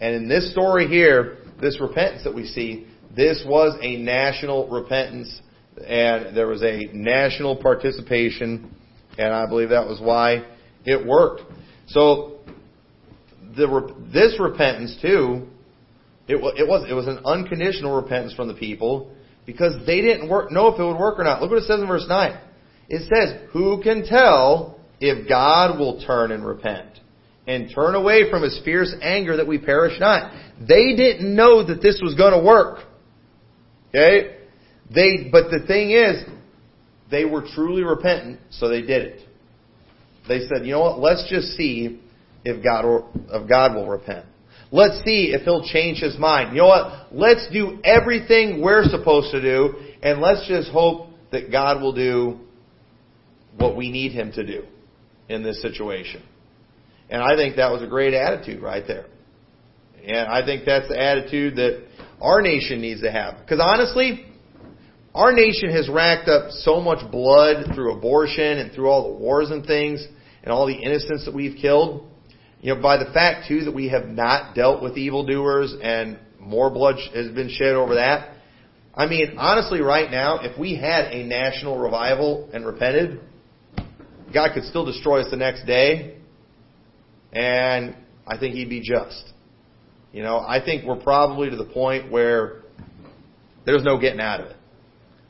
[0.00, 5.40] And in this story here, this repentance that we see, this was a national repentance
[5.86, 8.74] and there was a national participation,
[9.18, 10.46] and I believe that was why
[10.84, 11.42] it worked.
[11.88, 12.38] So
[13.56, 15.46] the, this repentance too,
[16.28, 19.14] it, it was it was an unconditional repentance from the people
[19.46, 21.40] because they didn't work, know if it would work or not.
[21.40, 22.38] Look what it says in verse nine.
[22.88, 27.00] It says, "Who can tell if God will turn and repent?"
[27.46, 30.32] and turn away from his fierce anger that we perish not.
[30.60, 32.80] They didn't know that this was going to work.
[33.90, 34.36] Okay?
[34.92, 36.24] They, but the thing is,
[37.10, 39.20] they were truly repentant, so they did it.
[40.28, 42.00] They said, you know what, let's just see
[42.44, 44.26] if God, or, if God will repent.
[44.76, 46.54] Let's see if He'll change His mind.
[46.54, 47.08] You know what?
[47.10, 52.40] Let's do everything we're supposed to do, and let's just hope that God will do
[53.56, 54.64] what we need Him to do
[55.30, 56.22] in this situation.
[57.08, 59.06] And I think that was a great attitude right there.
[60.06, 61.82] And I think that's the attitude that
[62.20, 63.38] our nation needs to have.
[63.40, 64.26] Because honestly,
[65.14, 69.50] our nation has racked up so much blood through abortion and through all the wars
[69.50, 70.06] and things
[70.42, 72.06] and all the innocents that we've killed.
[72.66, 76.68] You know, by the fact too that we have not dealt with evildoers and more
[76.68, 78.38] blood has been shed over that.
[78.92, 83.20] I mean, honestly, right now, if we had a national revival and repented,
[84.34, 86.16] God could still destroy us the next day,
[87.32, 89.32] and I think He'd be just.
[90.12, 92.62] You know, I think we're probably to the point where
[93.64, 94.56] there's no getting out of it.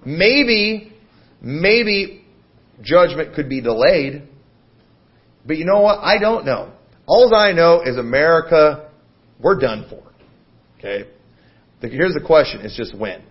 [0.07, 0.91] Maybe,
[1.43, 2.25] maybe
[2.81, 4.27] judgment could be delayed.
[5.45, 5.99] But you know what?
[5.99, 6.73] I don't know.
[7.07, 8.91] All I know is America,
[9.41, 10.03] we're done for.
[10.79, 11.09] Okay?
[11.81, 12.61] Here's the question.
[12.63, 13.23] It's just when.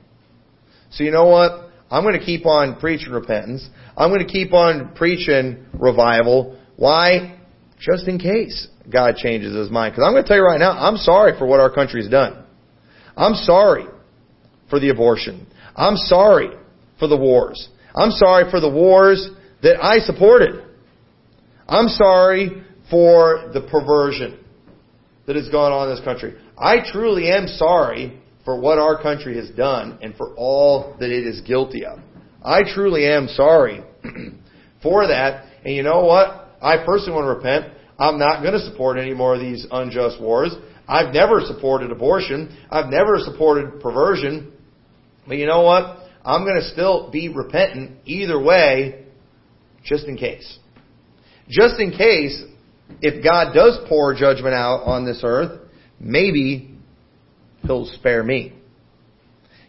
[0.92, 1.70] So you know what?
[1.92, 3.68] I'm going to keep on preaching repentance.
[3.98, 6.60] I'm going to keep on preaching revival.
[6.78, 7.40] Why?
[7.80, 9.94] Just in case God changes his mind.
[9.94, 12.44] Because I'm going to tell you right now, I'm sorry for what our country's done.
[13.18, 13.86] I'm sorry
[14.70, 15.48] for the abortion.
[15.76, 16.50] I'm sorry
[17.00, 17.70] for the wars.
[17.96, 19.30] I'm sorry for the wars
[19.62, 20.64] that I supported.
[21.68, 24.40] I'm sorry for the perversion
[25.28, 26.36] that has gone on in this country.
[26.58, 31.26] I truly am sorry for what our country has done and for all that it
[31.26, 32.00] is guilty of.
[32.44, 33.84] I truly am sorry
[34.84, 35.46] for that.
[35.66, 36.58] And you know what?
[36.62, 37.74] I personally want to repent.
[37.98, 40.54] I'm not going to support any more of these unjust wars.
[40.88, 42.56] I've never supported abortion.
[42.70, 44.54] I've never supported perversion.
[45.28, 45.98] But you know what?
[46.24, 49.06] I'm going to still be repentant either way,
[49.84, 50.60] just in case.
[51.48, 52.44] Just in case,
[53.02, 55.60] if God does pour judgment out on this earth,
[56.00, 56.72] maybe
[57.64, 58.54] He'll spare me.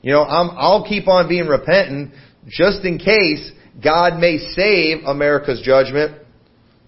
[0.03, 2.13] You know, I'm, I'll keep on being repentant
[2.47, 3.51] just in case
[3.83, 6.23] God may save America's judgment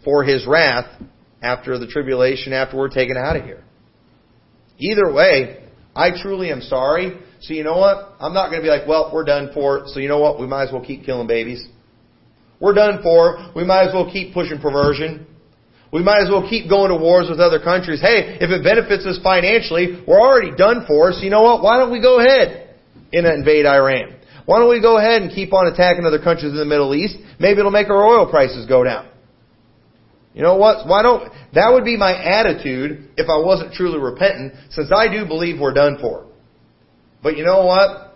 [0.05, 0.87] for His wrath
[1.43, 3.65] after the tribulation, after we're taken out of here.
[4.79, 5.65] Either way,
[5.95, 7.19] I truly am sorry.
[7.41, 8.15] So you know what?
[8.21, 9.83] I'm not going to be like, well, we're done for.
[9.87, 10.41] So you know what?
[10.41, 11.67] We might as well keep killing babies.
[12.61, 13.53] We're done for.
[13.55, 15.27] We might as well keep pushing perversion.
[15.93, 18.01] We might as well keep going to wars with other countries.
[18.01, 21.13] Hey, if it benefits us financially, we're already done for.
[21.13, 21.63] So you know what?
[21.63, 22.75] Why don't we go ahead
[23.13, 24.17] and invade Iran?
[24.45, 27.17] Why don't we go ahead and keep on attacking other countries in the Middle East?
[27.39, 29.09] Maybe it'll make our oil prices go down.
[30.35, 30.87] You know what?
[30.87, 35.27] Why don't, that would be my attitude if I wasn't truly repentant, since I do
[35.27, 36.27] believe we're done for.
[37.23, 38.15] But you know what?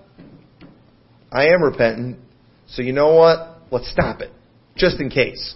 [1.32, 2.18] I am repentant,
[2.68, 3.58] so you know what?
[3.70, 4.30] Let's stop it.
[4.76, 5.54] Just in case.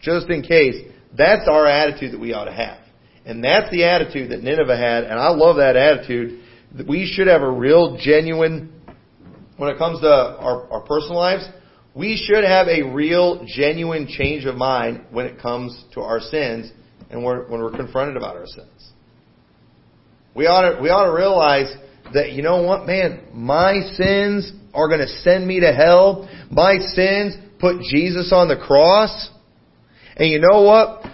[0.00, 0.76] Just in case.
[1.16, 2.78] That's our attitude that we ought to have.
[3.24, 6.40] And that's the attitude that Nineveh had, and I love that attitude.
[6.88, 8.72] We should have a real genuine,
[9.56, 11.46] when it comes to our, our personal lives,
[11.94, 16.70] we should have a real genuine change of mind when it comes to our sins
[17.10, 18.92] and when we're confronted about our sins.
[20.34, 21.74] We ought to, we ought to realize
[22.14, 26.28] that, you know what, man, my sins are going to send me to hell.
[26.50, 29.30] My sins put Jesus on the cross.
[30.20, 31.06] And you know what?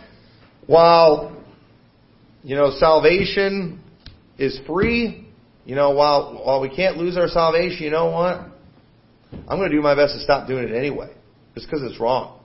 [0.67, 1.41] While,
[2.43, 3.81] you know, salvation
[4.37, 5.29] is free,
[5.65, 8.41] you know, while, while we can't lose our salvation, you know what?
[9.49, 11.15] I'm going to do my best to stop doing it anyway.
[11.55, 12.41] Just because it's wrong.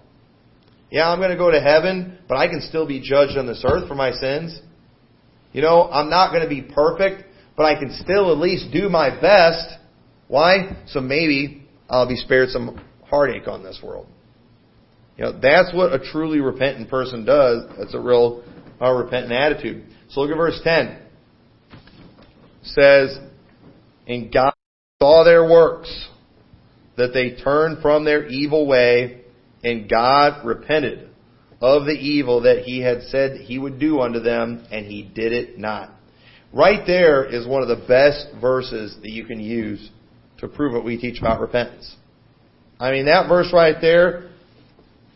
[0.91, 3.63] Yeah, I'm going to go to heaven, but I can still be judged on this
[3.67, 4.59] earth for my sins.
[5.53, 7.23] You know, I'm not going to be perfect,
[7.57, 9.67] but I can still at least do my best.
[10.27, 10.83] Why?
[10.85, 14.05] So maybe I'll be spared some heartache on this world.
[15.17, 17.65] You know, that's what a truly repentant person does.
[17.77, 18.43] That's a real
[18.81, 19.85] a repentant attitude.
[20.09, 20.87] So look at verse 10.
[20.87, 21.01] It
[22.63, 23.19] says,
[24.07, 24.53] And God
[24.99, 26.09] saw their works,
[26.97, 29.21] that they turned from their evil way,
[29.63, 31.09] and God repented
[31.61, 35.31] of the evil that he had said he would do unto them, and he did
[35.31, 35.91] it not.
[36.51, 39.89] Right there is one of the best verses that you can use
[40.39, 41.95] to prove what we teach about repentance.
[42.79, 44.30] I mean, that verse right there,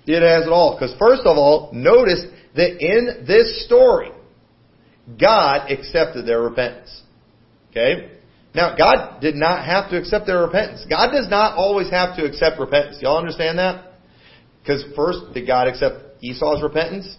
[0.08, 0.76] it has it all.
[0.76, 2.24] Because first of all, notice
[2.56, 4.12] that in this story,
[5.20, 7.02] God accepted their repentance.
[7.72, 8.12] Okay?
[8.54, 10.86] Now, God did not have to accept their repentance.
[10.90, 12.98] God does not always have to accept repentance.
[13.02, 13.94] Y'all understand that?
[14.62, 17.18] Because first, did God accept Esau's repentance?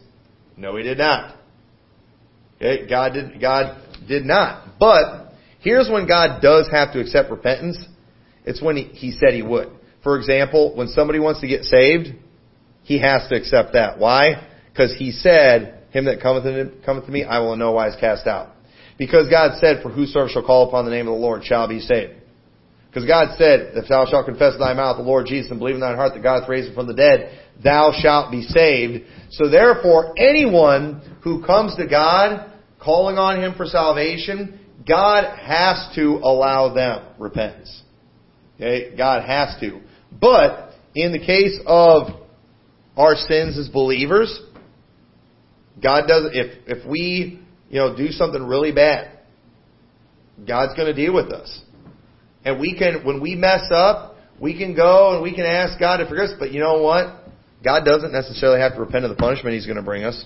[0.56, 1.36] No, he did not.
[2.56, 2.88] Okay?
[2.88, 4.78] God did, God did not.
[4.80, 7.78] But here's when God does have to accept repentance.
[8.46, 9.68] It's when he, he said he would.
[10.02, 12.16] For example, when somebody wants to get saved,
[12.86, 13.98] he has to accept that.
[13.98, 14.46] Why?
[14.72, 18.52] Because he said, Him that cometh to, me, I will in no wise cast out.
[18.96, 21.80] Because God said, For whosoever shall call upon the name of the Lord shall be
[21.80, 22.14] saved.
[22.88, 25.74] Because God said, If thou shalt confess in thy mouth the Lord Jesus and believe
[25.74, 29.04] in thine heart that God hath raised him from the dead, thou shalt be saved.
[29.30, 36.20] So therefore, anyone who comes to God calling on Him for salvation, God has to
[36.22, 37.82] allow them repentance.
[38.54, 38.96] Okay?
[38.96, 39.80] God has to.
[40.12, 42.25] But in the case of
[42.96, 44.40] our sins as believers,
[45.82, 49.18] God does if if we, you know, do something really bad,
[50.46, 51.62] God's going to deal with us.
[52.44, 55.98] And we can when we mess up, we can go and we can ask God
[55.98, 57.24] to forgive us, but you know what?
[57.64, 60.24] God doesn't necessarily have to repent of the punishment he's going to bring us.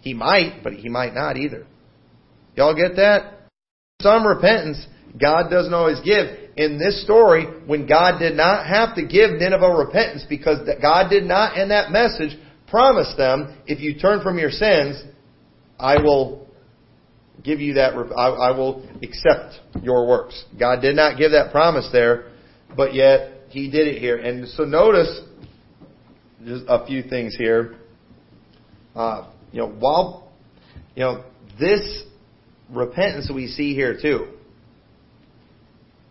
[0.00, 1.66] He might, but he might not either.
[2.56, 3.50] Y'all get that?
[4.00, 4.86] Some repentance
[5.20, 6.49] God doesn't always give.
[6.60, 11.24] In this story, when God did not have to give Nineveh repentance because God did
[11.24, 12.38] not in that message
[12.68, 15.02] promise them, if you turn from your sins,
[15.78, 16.46] I will
[17.42, 20.44] give you that, I will accept your works.
[20.58, 22.30] God did not give that promise there,
[22.76, 24.18] but yet He did it here.
[24.18, 25.22] And so notice
[26.44, 27.76] just a few things here.
[28.94, 30.30] Uh, you know, while,
[30.94, 31.24] you know,
[31.58, 32.02] this
[32.68, 34.34] repentance we see here too.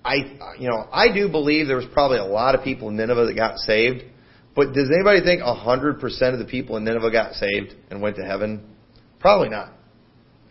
[0.10, 3.28] I, you know, I do believe there was probably a lot of people in Nineveh
[3.28, 4.04] that got saved.
[4.56, 6.02] But does anybody think 100%
[6.34, 8.68] of the people in Nineveh got saved and went to heaven?
[9.20, 9.72] Probably not.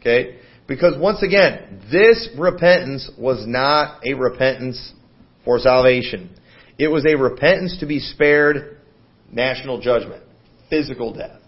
[0.00, 0.38] Okay?
[0.68, 4.92] Because once again, this repentance was not a repentance
[5.44, 6.38] for salvation.
[6.78, 8.78] It was a repentance to be spared
[9.32, 10.22] national judgment,
[10.70, 11.40] physical death.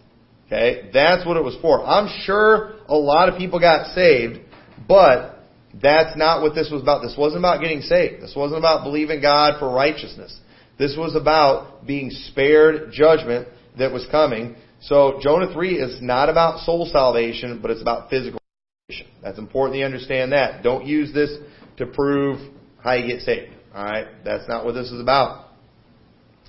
[0.46, 0.90] Okay?
[0.92, 1.84] That's what it was for.
[1.84, 4.40] I'm sure a lot of people got saved,
[4.88, 5.39] but
[5.74, 7.02] That's not what this was about.
[7.02, 8.22] This wasn't about getting saved.
[8.22, 10.36] This wasn't about believing God for righteousness.
[10.78, 13.48] This was about being spared judgment
[13.78, 14.56] that was coming.
[14.80, 18.40] So Jonah 3 is not about soul salvation, but it's about physical
[18.88, 19.12] salvation.
[19.22, 20.62] That's important you understand that.
[20.62, 21.36] Don't use this
[21.76, 22.38] to prove
[22.82, 23.52] how you get saved.
[23.74, 24.24] Alright?
[24.24, 25.50] That's not what this is about.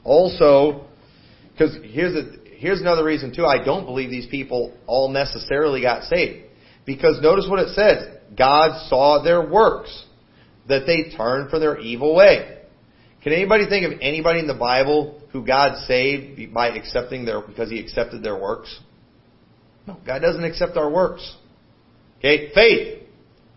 [0.04, 0.86] Also,
[1.52, 2.16] because here's
[2.62, 6.46] here's another reason too, I don't believe these people all necessarily got saved.
[6.86, 8.18] Because notice what it says.
[8.38, 10.06] God saw their works,
[10.68, 12.60] that they turned from their evil way.
[13.24, 17.70] Can anybody think of anybody in the Bible who God saved by accepting their, because
[17.70, 18.80] He accepted their works?
[19.88, 21.36] No, God doesn't accept our works.
[22.20, 23.04] Okay, faith.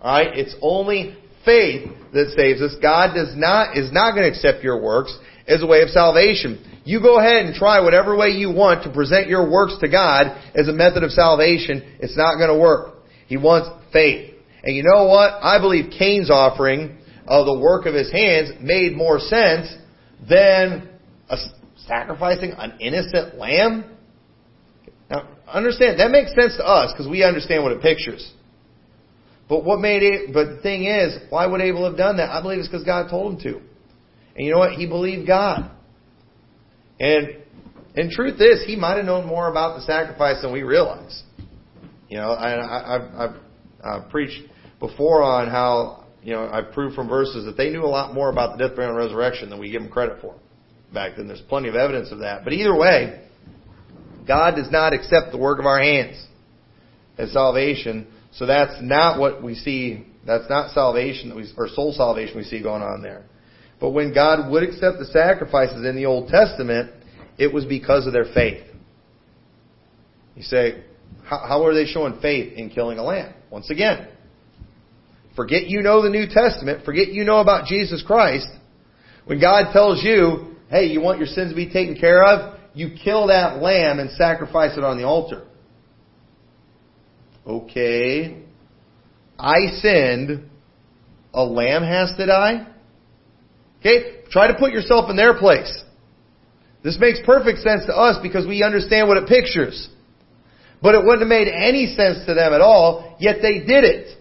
[0.01, 2.75] Alright, it's only faith that saves us.
[2.81, 5.17] God does not, is not going to accept your works
[5.47, 6.81] as a way of salvation.
[6.85, 10.37] You go ahead and try whatever way you want to present your works to God
[10.55, 11.97] as a method of salvation.
[12.01, 12.97] It's not going to work.
[13.27, 14.34] He wants faith.
[14.65, 15.35] And you know what?
[15.43, 16.97] I believe Cain's offering
[17.27, 19.69] of the work of his hands made more sense
[20.27, 20.89] than
[21.29, 21.37] a,
[21.87, 23.85] sacrificing an innocent lamb.
[25.11, 28.33] Now, understand, that makes sense to us because we understand what it pictures.
[29.51, 32.31] But what made it, but the thing is, why would Abel have done that?
[32.31, 33.61] I believe it's because God told him to.
[34.35, 34.73] And you know what?
[34.73, 35.71] He believed God.
[36.99, 37.37] And,
[37.95, 41.23] and truth is, he might have known more about the sacrifice than we realize.
[42.09, 43.37] You know, I, I, I've, I've,
[43.85, 44.41] I've preached
[44.87, 48.31] before on how, you know, I've proved from verses that they knew a lot more
[48.31, 50.35] about the death, burial, and resurrection than we give them credit for.
[50.93, 52.45] Back then, there's plenty of evidence of that.
[52.45, 53.23] But either way,
[54.27, 56.25] God does not accept the work of our hands
[57.19, 58.07] as salvation.
[58.33, 60.07] So that's not what we see.
[60.27, 63.25] That's not salvation that we, or soul salvation we see going on there.
[63.81, 66.93] But when God would accept the sacrifices in the Old Testament,
[67.39, 68.65] it was because of their faith.
[70.37, 70.85] You say,
[71.25, 73.35] how, how are they showing faith in killing a lamb?
[73.51, 74.09] Once again,
[75.37, 78.49] forget you know the New Testament, forget you know about Jesus Christ.
[79.25, 82.91] When God tells you, hey, you want your sins to be taken care of, you
[83.03, 85.47] kill that lamb and sacrifice it on the altar.
[87.47, 88.43] Okay.
[89.39, 90.51] I sinned.
[91.33, 92.67] A lamb has to die?
[93.81, 94.23] Okay?
[94.31, 95.83] Try to put yourself in their place.
[96.83, 99.89] This makes perfect sense to us because we understand what it pictures.
[100.83, 104.19] But it wouldn't have made any sense to them at all, yet they did it.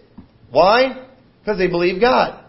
[0.50, 1.03] Why?
[1.44, 2.42] Because they believed God.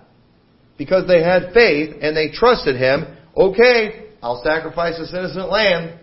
[0.77, 3.05] Because they had faith and they trusted Him.
[3.35, 5.99] Okay, I'll sacrifice this innocent lamb.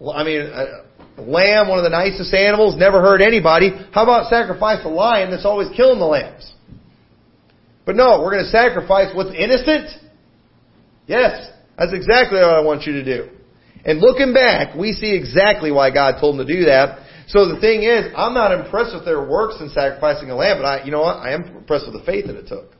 [0.00, 3.70] I mean, a lamb, one of the nicest animals, never hurt anybody.
[3.92, 6.50] How about sacrifice a lion that's always killing the lambs?
[7.84, 9.90] But no, we're going to sacrifice what's innocent?
[11.06, 13.28] Yes, that's exactly what I want you to do.
[13.84, 17.00] And looking back, we see exactly why God told them to do that.
[17.28, 20.64] So the thing is, I'm not impressed with their works in sacrificing a lamb, but
[20.64, 21.18] I, you know what?
[21.18, 22.72] I am impressed with the faith that it took.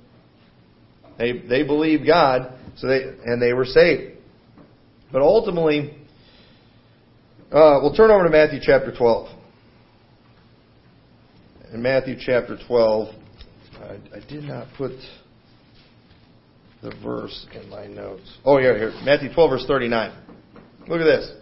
[1.19, 4.17] They, they believed God, so they, and they were saved.
[5.13, 5.99] But ultimately,
[7.53, 9.29] uh, we'll turn over to Matthew chapter 12.
[11.75, 13.15] In Matthew chapter 12,
[13.83, 14.93] I, I did not put
[16.83, 18.39] the verse in my notes.
[18.47, 18.93] Oh, yeah, here.
[19.03, 20.13] Matthew 12, verse 39.
[20.89, 21.38] Look at this.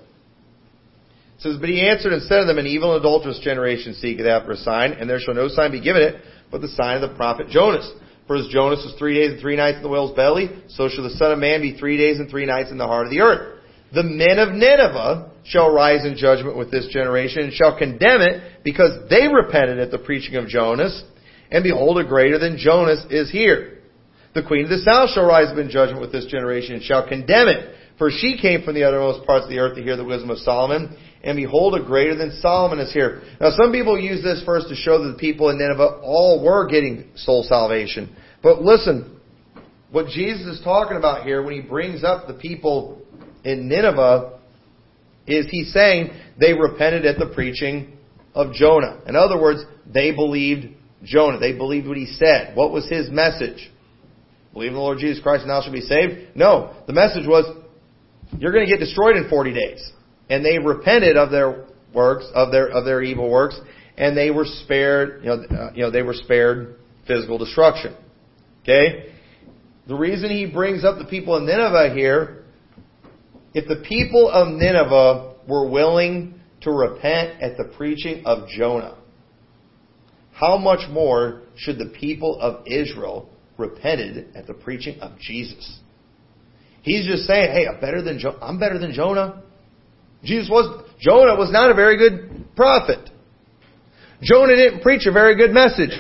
[1.37, 4.27] It says, But he answered and said to them, An evil and adulterous generation seeketh
[4.27, 7.09] after a sign, and there shall no sign be given it, but the sign of
[7.09, 7.91] the prophet Jonas.
[8.27, 11.05] For as Jonas was three days and three nights in the whale's belly, so shall
[11.05, 13.21] the Son of Man be three days and three nights in the heart of the
[13.21, 13.61] earth.
[13.95, 18.65] The men of Nineveh shall rise in judgment with this generation, and shall condemn it,
[18.65, 21.05] because they repented at the preaching of Jonas,
[21.53, 23.79] and behold, a greater than Jonas is here.
[24.35, 27.09] The queen of the south shall rise up in judgment with this generation and shall
[27.09, 27.75] condemn it.
[27.97, 30.39] For she came from the uttermost parts of the earth to hear the wisdom of
[30.39, 30.95] Solomon.
[31.23, 33.23] And behold, a greater than Solomon is here.
[33.41, 36.69] Now some people use this verse to show that the people in Nineveh all were
[36.69, 38.15] getting soul salvation.
[38.43, 39.19] But listen,
[39.91, 43.03] what Jesus is talking about here when he brings up the people
[43.45, 44.39] in Nineveh
[45.27, 47.97] is he's saying they repented at the preaching
[48.35, 49.01] of Jonah.
[49.07, 50.69] In other words, they believed
[51.03, 51.39] Jonah.
[51.39, 52.57] They believed what he said.
[52.57, 53.71] What was his message?
[54.53, 56.37] Believe in the Lord Jesus Christ and thou shalt be saved?
[56.37, 56.75] No.
[56.87, 57.45] The message was,
[58.39, 59.93] you're going to get destroyed in 40 days.
[60.29, 63.59] And they repented of their works, of their, of their evil works,
[63.97, 67.97] and they were spared, you know, uh, you know, they were spared physical destruction.
[68.63, 69.13] Okay?
[69.87, 72.45] The reason he brings up the people of Nineveh here,
[73.55, 78.99] if the people of Nineveh were willing to repent at the preaching of Jonah,
[80.33, 85.81] how much more should the people of Israel repented at the preaching of Jesus.
[86.83, 89.43] He's just saying, hey, I'm better than jo- I'm better than Jonah.
[90.27, 93.11] Jesus was Jonah was not a very good prophet.
[94.23, 95.91] Jonah didn't preach a very good message.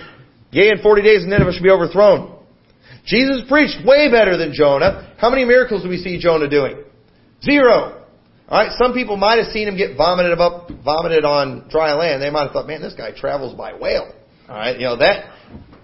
[0.51, 2.37] Yea, in 40 days and Nineveh should be overthrown.
[3.05, 5.15] Jesus preached way better than Jonah.
[5.19, 6.83] How many miracles do we see Jonah doing?
[7.43, 8.05] Zero.
[8.49, 12.23] Alright, some people might have seen him get vomited up, vomited on dry land.
[12.23, 14.13] They might have thought, man, this guy travels by whale.
[14.49, 15.31] Alright, you know, that,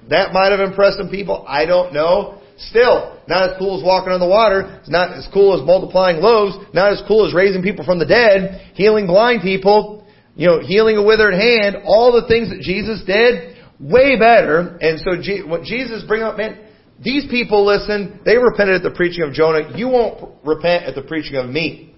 [0.08, 1.44] that might have impressed some people.
[1.46, 2.40] I don't know.
[2.56, 4.78] Still, not as cool as walking on the water.
[4.80, 6.56] It's not as cool as multiplying loaves.
[6.74, 10.96] Not as cool as raising people from the dead, healing blind people, you know, healing
[10.96, 11.76] a withered hand.
[11.84, 14.78] All the things that Jesus did, way better.
[14.80, 15.14] And so,
[15.46, 16.58] what Jesus bring up, man,
[17.02, 18.20] these people listen.
[18.24, 19.76] They repented at the preaching of Jonah.
[19.76, 21.94] You won't repent at the preaching of me.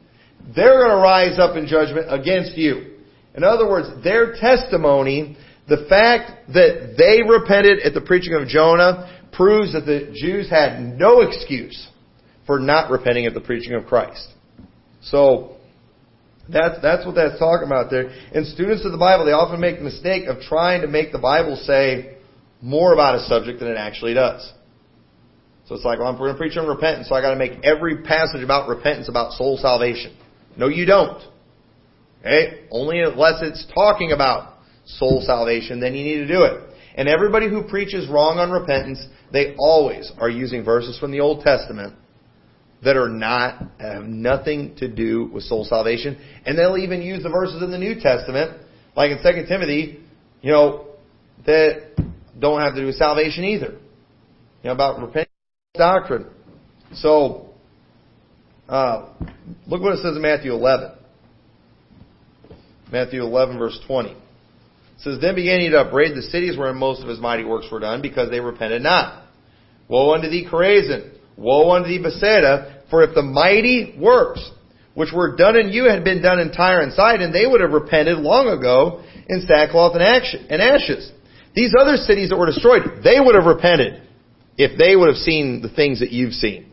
[0.54, 2.96] They're going to rise up in judgment against you.
[3.34, 5.36] In other words, their testimony,
[5.68, 10.80] the fact that they repented at the preaching of Jonah proves that the Jews had
[10.98, 11.88] no excuse
[12.46, 14.28] for not repenting at the preaching of Christ.
[15.02, 15.56] So,
[16.48, 18.10] that's, that's what that's talking about there.
[18.34, 21.18] And students of the Bible, they often make the mistake of trying to make the
[21.18, 22.18] Bible say
[22.60, 24.52] more about a subject than it actually does.
[25.66, 27.64] So it's like, well, we're going to preach on repentance, so I got to make
[27.64, 30.14] every passage about repentance about soul salvation.
[30.56, 31.22] No, you don't.
[32.20, 32.66] Okay?
[32.70, 36.60] Only unless it's talking about soul salvation, then you need to do it.
[36.96, 39.04] And everybody who preaches wrong on repentance,
[39.34, 41.94] they always are using verses from the Old Testament
[42.84, 46.16] that are not, have nothing to do with soul salvation.
[46.46, 48.60] And they'll even use the verses in the New Testament,
[48.96, 50.00] like in 2 Timothy,
[50.40, 50.86] you know,
[51.46, 51.96] that
[52.38, 53.72] don't have to do with salvation either.
[53.72, 55.28] You know, about repentance
[55.74, 56.26] doctrine.
[56.92, 57.48] So,
[58.68, 59.08] uh,
[59.66, 60.92] look what it says in Matthew 11.
[62.92, 64.10] Matthew 11 verse 20.
[64.10, 64.16] It
[64.98, 67.80] says, Then began he to upbraid the cities wherein most of his mighty works were
[67.80, 69.23] done, because they repented not.
[69.88, 71.12] Woe unto thee, Chorazin!
[71.36, 72.82] Woe unto thee, Bethsaida!
[72.90, 74.50] For if the mighty works
[74.94, 77.72] which were done in you had been done in Tyre and Sidon, they would have
[77.72, 81.10] repented long ago in sackcloth and ashes.
[81.54, 84.02] These other cities that were destroyed, they would have repented
[84.56, 86.70] if they would have seen the things that you've seen.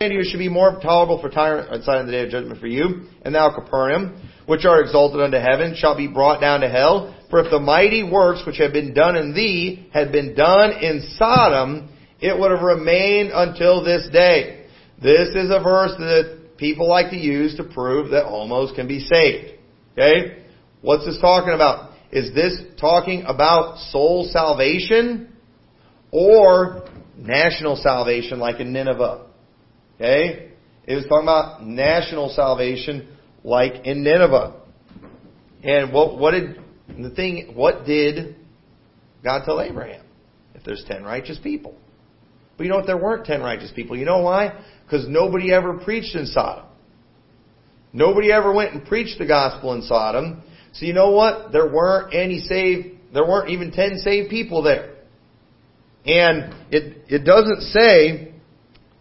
[0.00, 2.66] You should be more tolerable for Tyre and Sidon in the day of judgment for
[2.66, 7.15] you, and thou Capernaum, which are exalted unto heaven, shall be brought down to hell.
[7.30, 11.02] For if the mighty works which have been done in thee had been done in
[11.16, 11.88] Sodom,
[12.20, 14.66] it would have remained until this day.
[15.02, 19.00] This is a verse that people like to use to prove that homos can be
[19.00, 19.58] saved.
[19.92, 20.42] Okay?
[20.82, 21.92] What's this talking about?
[22.12, 25.32] Is this talking about soul salvation
[26.12, 29.26] or national salvation like in Nineveh?
[29.96, 30.52] Okay?
[30.86, 33.08] It was talking about national salvation
[33.42, 34.54] like in Nineveh.
[35.62, 38.36] And what, what did the thing, what did
[39.24, 40.04] God tell Abraham?
[40.54, 41.74] If there's ten righteous people.
[42.56, 42.86] But you know what?
[42.86, 43.96] There weren't ten righteous people.
[43.96, 44.64] You know why?
[44.84, 46.64] Because nobody ever preached in Sodom.
[47.92, 50.42] Nobody ever went and preached the gospel in Sodom.
[50.72, 51.52] So you know what?
[51.52, 54.94] There weren't any saved, there weren't even ten saved people there.
[56.04, 58.32] And it, it doesn't say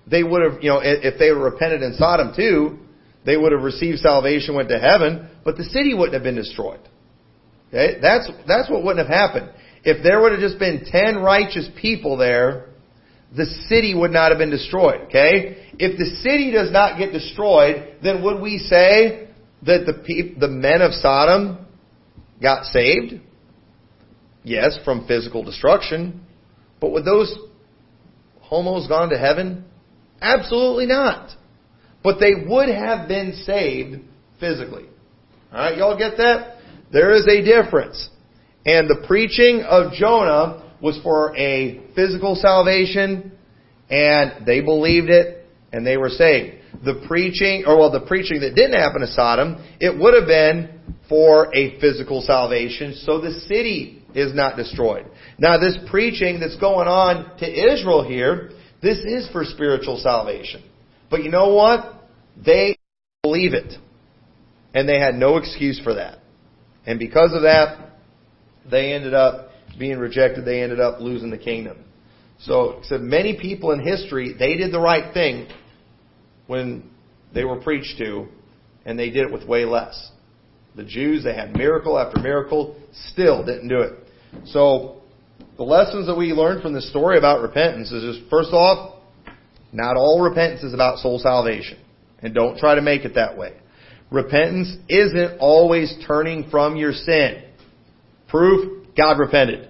[0.09, 2.79] they would have, you know, if they repented in Sodom too,
[3.25, 6.79] they would have received salvation, went to heaven, but the city wouldn't have been destroyed.
[7.76, 7.99] Okay?
[8.01, 9.51] That's, that's what wouldn't have happened.
[9.84, 12.69] If there would have just been ten righteous people there,
[13.36, 15.01] the city would not have been destroyed.
[15.07, 15.71] Okay?
[15.78, 19.28] If the city does not get destroyed, then would we say
[19.63, 21.65] that the peop- the men of Sodom
[22.41, 23.15] got saved?
[24.43, 26.21] Yes, from physical destruction.
[26.80, 27.36] But would those
[28.39, 29.65] homos gone to heaven?
[30.21, 31.32] Absolutely not.
[32.03, 34.01] But they would have been saved
[34.39, 34.86] physically.
[35.51, 36.54] Alright, y'all get that?
[36.91, 38.09] There is a difference.
[38.65, 43.31] And the preaching of Jonah was for a physical salvation,
[43.89, 46.57] and they believed it, and they were saved.
[46.83, 50.79] The preaching, or well, the preaching that didn't happen to Sodom, it would have been
[51.07, 55.05] for a physical salvation, so the city is not destroyed.
[55.38, 60.63] Now, this preaching that's going on to Israel here, this is for spiritual salvation.
[61.09, 62.09] But you know what?
[62.43, 62.77] They
[63.23, 63.73] believe it.
[64.73, 66.19] And they had no excuse for that.
[66.86, 67.91] And because of that,
[68.69, 70.45] they ended up being rejected.
[70.45, 71.83] They ended up losing the kingdom.
[72.39, 75.47] So, so many people in history, they did the right thing
[76.47, 76.89] when
[77.33, 78.27] they were preached to,
[78.86, 80.11] and they did it with way less.
[80.75, 82.75] The Jews, they had miracle after miracle,
[83.11, 83.93] still didn't do it.
[84.47, 85.01] So,
[85.57, 88.99] the lessons that we learned from this story about repentance is just, first off,
[89.71, 91.79] not all repentance is about soul salvation.
[92.19, 93.53] And don't try to make it that way.
[94.16, 97.43] Repentance isn't always turning from your sin.
[98.30, 99.68] Proof, God repented.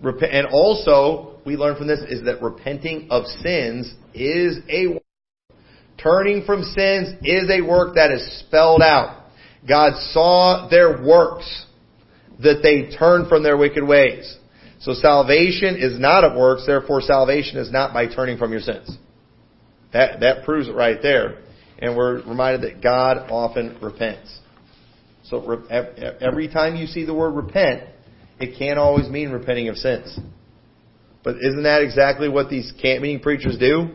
[0.00, 5.02] And also, we learn from this is that repenting of sins is a work.
[6.00, 9.24] Turning from sins is a work that is spelled out.
[9.68, 11.66] God saw their works
[12.38, 14.36] that they turned from their wicked ways.
[14.82, 18.96] So salvation is not of works, therefore salvation is not by turning from your sins.
[19.92, 21.38] That, that proves it right there.
[21.78, 24.38] And we're reminded that God often repents.
[25.24, 25.64] So
[26.20, 27.84] every time you see the word repent,
[28.40, 30.18] it can't always mean repenting of sins.
[31.22, 33.88] But isn't that exactly what these camp meeting preachers do?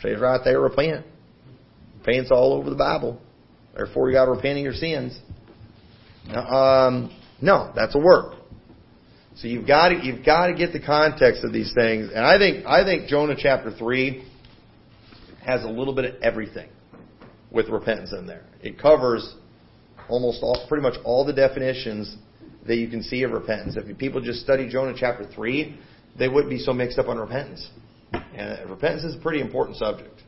[0.00, 1.04] Says right there, repent.
[1.98, 3.20] Repent's all over the Bible.
[3.74, 5.18] Therefore, you got to repent of your sins.
[6.34, 8.34] Um, no, that's a work.
[9.36, 12.38] So you've got to you've got to get the context of these things, and I
[12.38, 14.26] think I think Jonah chapter three
[15.46, 16.68] has a little bit of everything
[17.50, 18.44] with repentance in there.
[18.60, 19.34] It covers
[20.08, 22.16] almost all, pretty much all the definitions
[22.66, 23.76] that you can see of repentance.
[23.76, 25.78] If people just study Jonah chapter 3,
[26.18, 27.68] they wouldn't be so mixed up on repentance.
[28.12, 30.22] And repentance is a pretty important subject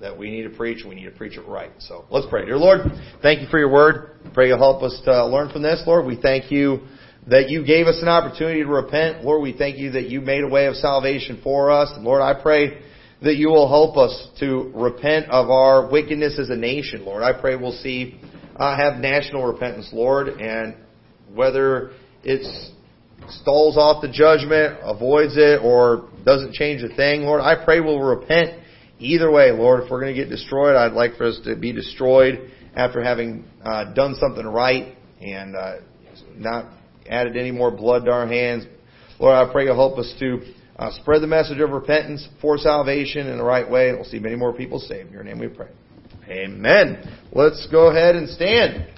[0.00, 1.70] that we need to preach, we need to preach it right.
[1.78, 2.44] So let's pray.
[2.44, 2.80] Dear Lord,
[3.22, 4.18] thank you for your word.
[4.34, 6.06] Pray you'll help us to learn from this, Lord.
[6.06, 6.80] We thank you
[7.28, 9.24] that you gave us an opportunity to repent.
[9.24, 11.92] Lord, we thank you that you made a way of salvation for us.
[11.98, 12.82] Lord, I pray
[13.24, 17.22] that you will help us to repent of our wickedness as a nation, Lord.
[17.22, 18.20] I pray we'll see,
[18.56, 20.74] uh, have national repentance, Lord, and
[21.32, 21.92] whether
[22.24, 22.42] it
[23.28, 28.00] stalls off the judgment, avoids it, or doesn't change a thing, Lord, I pray we'll
[28.00, 28.60] repent
[28.98, 29.84] either way, Lord.
[29.84, 33.44] If we're going to get destroyed, I'd like for us to be destroyed after having
[33.64, 35.74] uh, done something right and uh,
[36.36, 36.72] not
[37.08, 38.64] added any more blood to our hands.
[39.18, 40.40] Lord, I pray you'll help us to
[40.82, 44.18] uh, spread the message of repentance for salvation in the right way, and we'll see
[44.18, 45.08] many more people saved.
[45.08, 45.68] In your name we pray.
[46.28, 47.18] Amen.
[47.32, 48.88] Let's go ahead and stand.